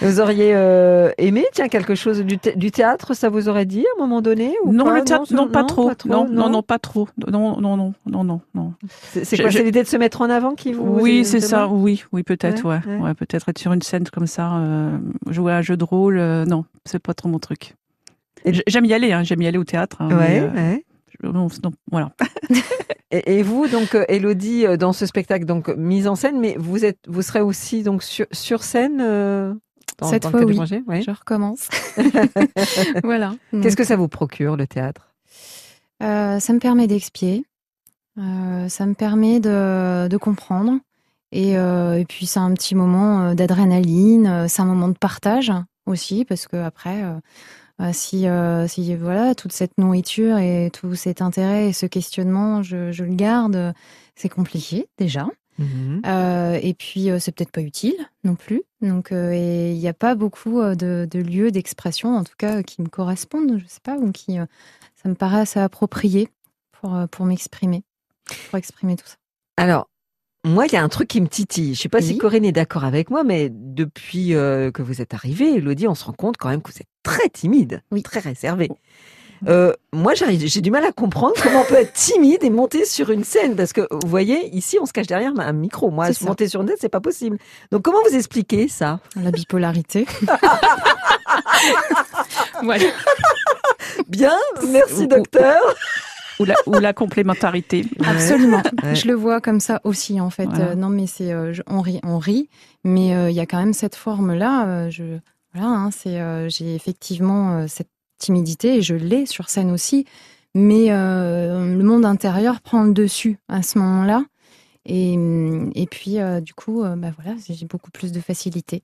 [0.00, 4.06] vous auriez euh, aimé, tiens, quelque chose du, théâtre, ça vous aurait dit à un
[4.06, 5.90] moment donné ou Non, le théâtre, non, pas, trop.
[6.04, 7.08] Non, non, non, pas trop.
[7.30, 8.72] Non, non, non, non, non, non.
[9.10, 11.68] C'est quoi, c'est l'idée de se mettre en avant qui vous Oui, c'est ça.
[11.68, 13.14] Oui, oui, peut-être, ouais, ouais.
[13.14, 16.18] peut-être être sur une scène comme ça, euh, jouer à un jeu de rôle.
[16.18, 17.74] Euh, non, c'est pas trop mon truc.
[18.66, 19.96] J'aime y aller, hein, j'aime y aller au théâtre.
[20.00, 20.84] Hein, ouais, ouais
[21.90, 22.12] voilà.
[23.10, 27.22] et, vous, donc, Elodie, dans ce spectacle, donc mise en scène, mais vous êtes, vous
[27.22, 29.00] serez aussi donc sur, sur scène.
[29.00, 29.54] Euh,
[30.02, 30.56] Cette fois, oui.
[31.02, 31.68] Je recommence.
[33.04, 33.34] voilà.
[33.62, 35.14] Qu'est-ce que ça vous procure le théâtre?
[36.00, 37.44] Ça me permet d'expier.
[38.16, 40.78] ça me permet de, de comprendre.
[41.32, 45.52] Et, et, puis c'est un petit moment d'adrénaline, c'est un moment de partage
[45.86, 47.02] aussi, parce que après,
[47.80, 52.62] euh, si, euh, si voilà toute cette nourriture et tout cet intérêt et ce questionnement,
[52.62, 53.74] je, je le garde,
[54.14, 55.28] c'est compliqué déjà.
[55.58, 56.02] Mhm.
[56.06, 58.62] Euh, et puis c'est peut-être pas utile non plus.
[58.82, 62.88] Donc il n'y a pas beaucoup de, de lieux d'expression, en tout cas qui me
[62.88, 64.36] correspondent, je sais pas, ou qui
[64.94, 66.28] ça me paraît assez approprié
[66.72, 67.84] pour pour m'exprimer,
[68.50, 69.16] pour exprimer tout ça.
[69.56, 69.88] Alors
[70.46, 71.74] moi, il y a un truc qui me titille.
[71.74, 75.12] Je sais pas si Corinne est d'accord avec moi, mais depuis euh, que vous êtes
[75.12, 78.04] arrivée, Elodie, on se rend compte quand même que vous êtes très timide, oui.
[78.04, 78.70] très réservée.
[79.48, 83.10] Euh, moi, j'ai du mal à comprendre comment on peut être timide et monter sur
[83.10, 85.90] une scène parce que vous voyez, ici, on se cache derrière un micro.
[85.90, 86.24] Moi, ça.
[86.24, 87.38] monter sur une scène, c'est pas possible.
[87.70, 89.00] Donc, comment vous expliquez ça?
[89.20, 90.06] La bipolarité.
[92.62, 92.84] voilà.
[94.08, 94.36] Bien,
[94.70, 95.60] merci docteur.
[96.38, 97.86] Ou la, ou la complémentarité.
[98.04, 98.62] Absolument.
[98.82, 98.94] Ouais.
[98.94, 100.44] Je le vois comme ça aussi, en fait.
[100.44, 100.66] Voilà.
[100.66, 102.50] Euh, non, mais c'est, euh, on rit, on rit,
[102.84, 104.66] mais euh, il y a quand même cette forme-là.
[104.66, 105.02] euh, je,
[105.54, 107.88] voilà, hein, c'est, euh, j'ai effectivement euh, cette
[108.18, 110.04] timidité et je l'ai sur scène aussi,
[110.54, 114.24] mais euh, le monde intérieur prend le dessus à ce moment-là.
[114.86, 118.82] Et, hum, et puis, euh, du coup, euh, bah voilà, j'ai beaucoup plus de facilité.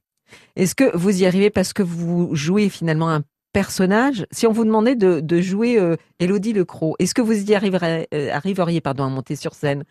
[0.56, 3.22] Est-ce que vous y arrivez parce que vous jouez finalement un
[3.52, 4.26] personnage?
[4.30, 5.78] Si on vous demandait de, jouer
[6.18, 9.84] Élodie Lecroc, est-ce que vous y arriveriez pardon, à monter sur scène?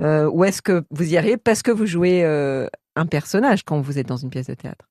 [0.00, 4.08] Ou est-ce que vous y arrivez parce que vous jouez un personnage quand vous êtes
[4.08, 4.86] dans une pièce de théâtre?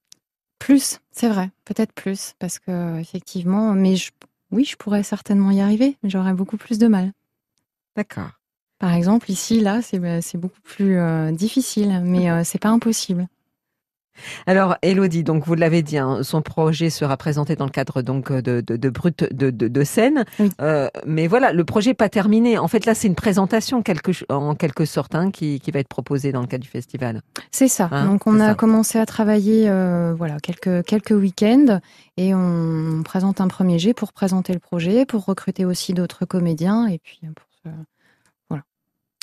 [0.65, 4.09] Plus, c'est vrai, peut-être plus, parce que effectivement, mais je,
[4.49, 7.11] oui, je pourrais certainement y arriver, mais j'aurais beaucoup plus de mal.
[7.95, 8.31] D'accord.
[8.79, 12.69] Par exemple, ici, là, c'est bah, c'est beaucoup plus euh, difficile, mais euh, c'est pas
[12.69, 13.27] impossible.
[14.47, 18.31] Alors, Elodie, donc vous l'avez dit, hein, son projet sera présenté dans le cadre donc
[18.31, 20.25] de, de, de brut de, de, de scène.
[20.39, 20.49] Oui.
[20.61, 22.57] Euh, mais voilà, le projet n'est pas terminé.
[22.57, 25.87] En fait, là, c'est une présentation quelque, en quelque sorte hein, qui, qui va être
[25.87, 27.21] proposée dans le cadre du festival.
[27.51, 27.89] C'est ça.
[27.91, 28.55] Hein, Donc, on a ça.
[28.55, 31.79] commencé à travailler, euh, voilà, quelques quelques week-ends,
[32.17, 36.87] et on présente un premier jet pour présenter le projet, pour recruter aussi d'autres comédiens,
[36.87, 37.69] et puis euh, pour se-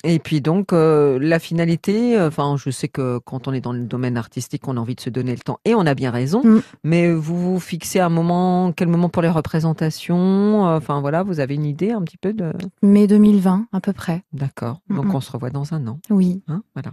[0.05, 3.73] Et puis donc euh, la finalité, euh, enfin je sais que quand on est dans
[3.73, 6.11] le domaine artistique, on a envie de se donner le temps et on a bien
[6.11, 6.43] raison.
[6.43, 6.63] Mm.
[6.83, 11.39] Mais vous vous fixez un moment, quel moment pour les représentations euh, Enfin voilà, vous
[11.39, 12.53] avez une idée un petit peu de.
[12.83, 14.23] mai 2020 à peu près.
[14.33, 14.81] D'accord.
[14.91, 15.99] Donc on se revoit dans un an.
[16.11, 16.43] Oui.
[16.49, 16.91] Hein, voilà.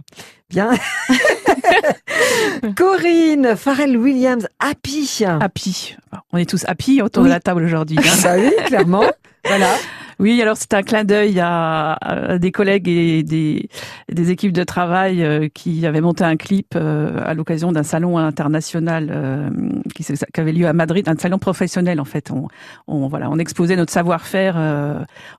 [0.48, 0.70] Bien.
[2.76, 5.24] Corinne, Pharrell Williams, Happy.
[5.24, 5.96] Happy.
[6.32, 7.28] On est tous happy autour Oui.
[7.28, 7.98] de la table aujourd'hui.
[7.98, 8.18] hein.
[8.22, 9.04] Bah oui, clairement.
[9.44, 9.74] voilà.
[10.20, 13.70] Oui, alors c'est un clin d'œil à, à des collègues et des,
[14.12, 18.18] des équipes de travail euh, qui avaient monté un clip euh, à l'occasion d'un salon
[18.18, 19.48] international euh,
[19.94, 22.30] qui, qui avait lieu à Madrid, un salon professionnel en fait.
[22.30, 22.48] On,
[22.86, 24.58] on voilà, on exposait notre savoir-faire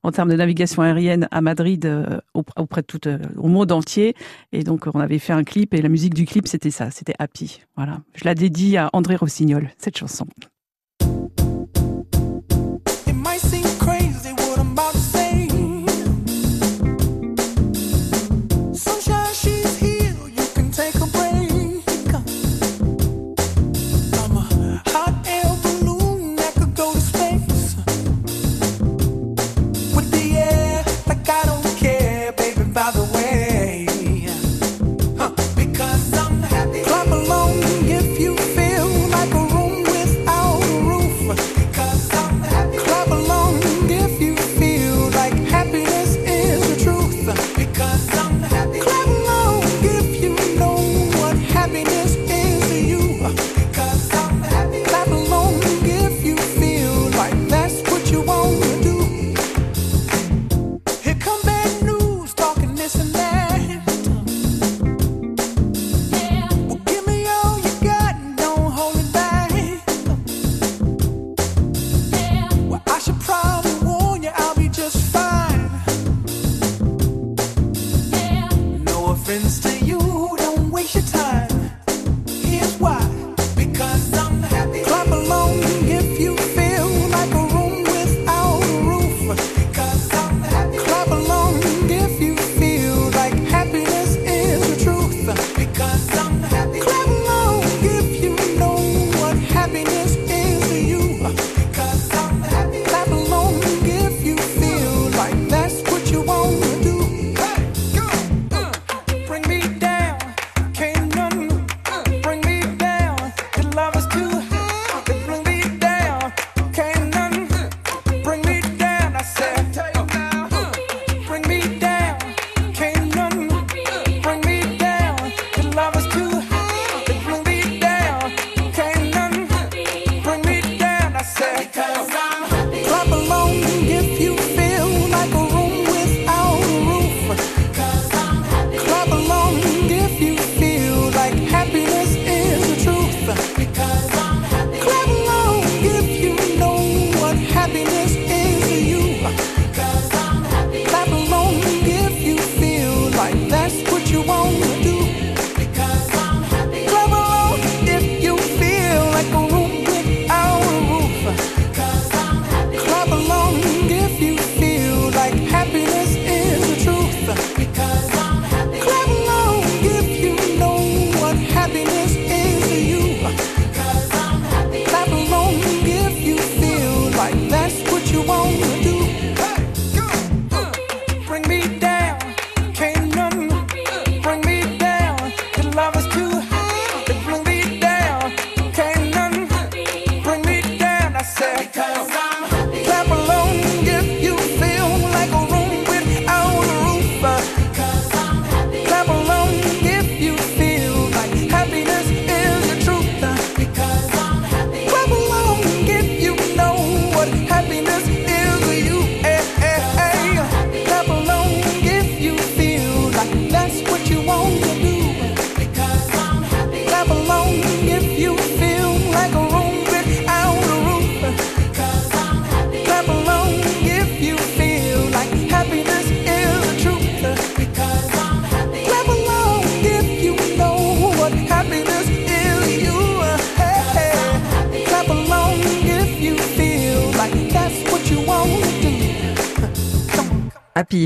[0.01, 1.86] en termes de navigation aérienne à Madrid
[2.34, 3.01] aup- auprès de tout
[3.38, 4.15] au monde entier.
[4.51, 7.13] Et donc on avait fait un clip et la musique du clip c'était ça, c'était
[7.19, 7.61] Happy.
[7.75, 10.25] Voilà, je la dédie à André Rossignol cette chanson.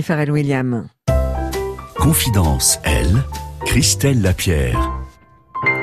[0.01, 0.87] Pharrell William.
[1.95, 3.23] Confidence Elle,
[3.65, 4.95] Christelle Lapierre.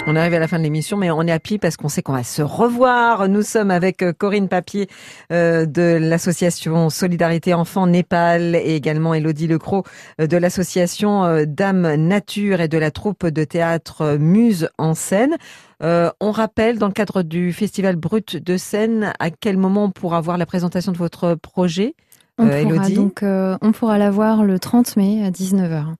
[0.06, 2.02] On arrive à la fin de l'émission, mais on est à pied parce qu'on sait
[2.02, 3.28] qu'on va se revoir.
[3.28, 4.88] Nous sommes avec euh, Corinne Papier
[5.30, 9.84] euh, de l'association Solidarité Enfants Népal et également Elodie Lecros
[10.20, 15.36] euh, de l'association Dame Nature et de la troupe de théâtre Muse en scène.
[15.80, 20.20] on rappelle dans le cadre du festival Brut de scène à quel moment on pourra
[20.20, 21.94] voir la présentation de votre projet?
[22.38, 25.94] On pourra donc on pourra la voir le 30 mai à 19h.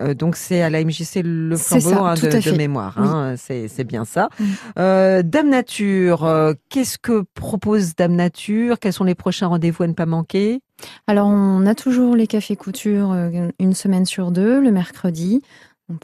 [0.00, 4.28] Euh, donc c'est à la MJC le flambeau hein, de, mémoire, hein, c'est bien ça.
[4.38, 4.44] Mm.
[4.78, 8.78] Euh, Dame Nature, euh, qu'est-ce que propose Dame Nature?
[8.80, 10.60] Quels sont les prochains rendez-vous à ne pas manquer?
[11.06, 13.14] Alors on a toujours les cafés couture
[13.60, 15.42] une semaine sur deux, le mercredi.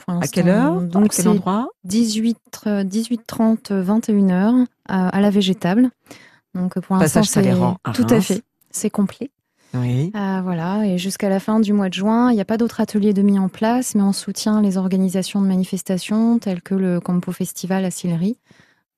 [0.07, 0.81] à quelle heure?
[0.83, 1.69] Donc À quel endroit?
[1.85, 2.39] 18,
[2.85, 3.35] 18
[3.71, 5.91] 21 h à, la végétable.
[6.55, 7.43] Donc pour l'instant c'est
[7.93, 9.31] tout à fait, c'est complet.
[9.75, 10.11] Oui.
[10.17, 12.81] Euh, voilà, et jusqu'à la fin du mois de juin, il n'y a pas d'autres
[12.81, 17.01] ateliers de mis en place, mais on soutient les organisations de manifestations telles que le
[17.01, 18.37] Campo Festival à Sillery.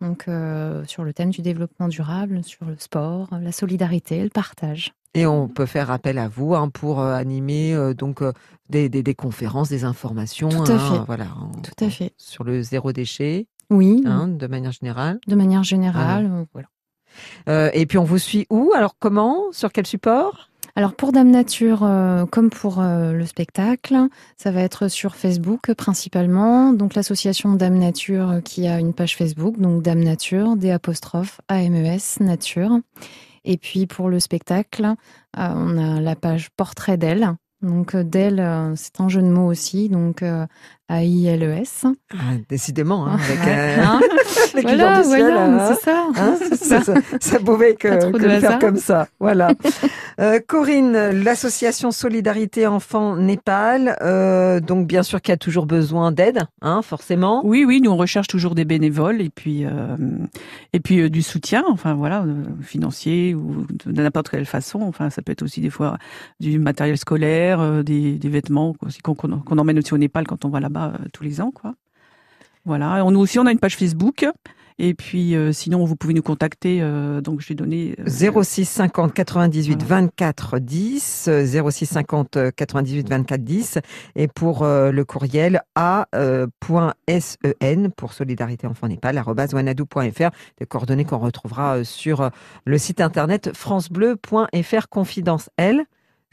[0.01, 4.93] Donc, euh, sur le thème du développement durable, sur le sport, la solidarité, le partage.
[5.14, 8.23] Et on peut faire appel à vous hein, pour euh, animer donc
[8.70, 10.49] des, des, conférences, des informations.
[10.49, 11.03] Tout à hein, fait.
[11.07, 11.27] Voilà.
[11.62, 12.14] Tout à fait.
[12.16, 13.47] Sur le zéro déchet.
[13.70, 14.03] Oui.
[14.07, 15.20] Hein, de manière générale.
[15.27, 17.75] De manière générale, voilà.
[17.75, 20.49] et puis on vous suit où Alors comment Sur quel support?
[20.75, 24.09] Alors pour Dame Nature, euh, comme pour euh, le spectacle,
[24.39, 26.73] ça va être sur Facebook principalement.
[26.73, 31.43] Donc l'association Dame Nature euh, qui a une page Facebook, donc Dame Nature, D apostrophe
[31.49, 32.79] A-M-E-S, Nature.
[33.45, 34.95] Et puis pour le spectacle,
[35.37, 37.35] on a la page Portrait d'elle.
[37.61, 40.25] Donc d'elle, c'est un jeu de mots aussi, donc
[40.93, 41.86] a-I-L-E-S.
[42.12, 42.16] Ah,
[42.49, 44.01] décidément, hein, avec, hein
[44.62, 45.74] voilà, voilà, hein.
[45.74, 46.07] c'est ça.
[46.16, 46.82] Hein, ça.
[46.82, 46.95] ça.
[47.20, 47.38] ça.
[47.40, 49.09] pouvait que, que le faire comme ça.
[49.18, 49.53] Voilà.
[50.20, 56.12] euh, Corinne, l'association Solidarité Enfants Népal, euh, donc bien sûr qu'il y a toujours besoin
[56.12, 57.40] d'aide, hein, forcément.
[57.45, 59.97] Oui, oui, nous on recherche toujours des bénévoles et puis euh,
[60.72, 64.82] et puis euh, du soutien, enfin voilà, euh, financier ou de n'importe quelle façon.
[64.82, 65.97] Enfin, ça peut être aussi des fois
[66.40, 70.49] du matériel scolaire, euh, des, des vêtements qu'on qu'on emmène aussi au Népal quand on
[70.49, 70.82] va là-bas
[71.12, 71.74] tous les ans, quoi.
[72.64, 73.05] Voilà.
[73.05, 74.24] On, nous aussi, on a une page Facebook.
[74.78, 76.78] Et puis, euh, sinon, vous pouvez nous contacter.
[76.80, 81.28] Euh, donc, j'ai donné 06 50 98 24 10
[81.70, 83.78] 06 50 98 24 10
[84.16, 89.22] et pour euh, le courriel a.sen pour Solidarité Enfant Népal
[89.53, 92.30] wanadou.fr des coordonnées qu'on retrouvera sur
[92.64, 95.85] le site internet francebleu.fr confidence L.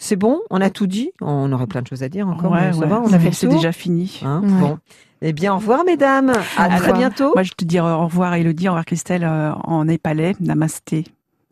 [0.02, 1.12] C'est bon, on a tout dit.
[1.22, 2.54] On aurait plein de choses à dire encore.
[2.54, 4.22] Ouais, ça va, on a fait C'est déjà fini.
[4.24, 4.80] Hein bon.
[5.22, 6.32] Eh bien, au revoir, mesdames.
[6.58, 7.34] À très bientôt.
[7.36, 10.36] Moi, je te dis au revoir, Elodie, au revoir, Christelle, euh, en népalais.
[10.40, 11.04] Namasté.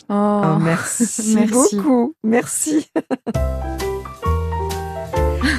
[0.10, 2.16] Oh, oh merci, merci beaucoup.
[2.24, 2.90] Merci.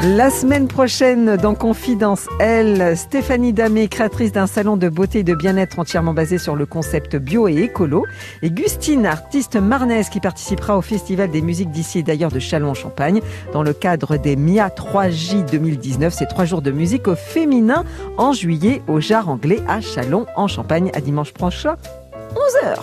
[0.03, 5.35] La semaine prochaine, dans Confidence, elle, Stéphanie Damé, créatrice d'un salon de beauté et de
[5.35, 8.07] bien-être entièrement basé sur le concept bio et écolo,
[8.43, 13.21] et Gustine, artiste marnaise qui participera au Festival des musiques d'ici et d'ailleurs de Châlons-en-Champagne
[13.53, 17.85] dans le cadre des MIA 3J 2019, c'est trois jours de musique au féminin
[18.19, 21.75] en juillet au Jar Anglais à Châlons-en-Champagne à dimanche prochain,
[22.37, 22.79] 11h.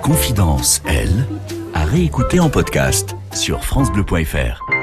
[0.00, 1.26] Confidence, elle,
[1.74, 4.77] à réécouter en podcast sur FranceBleu.fr.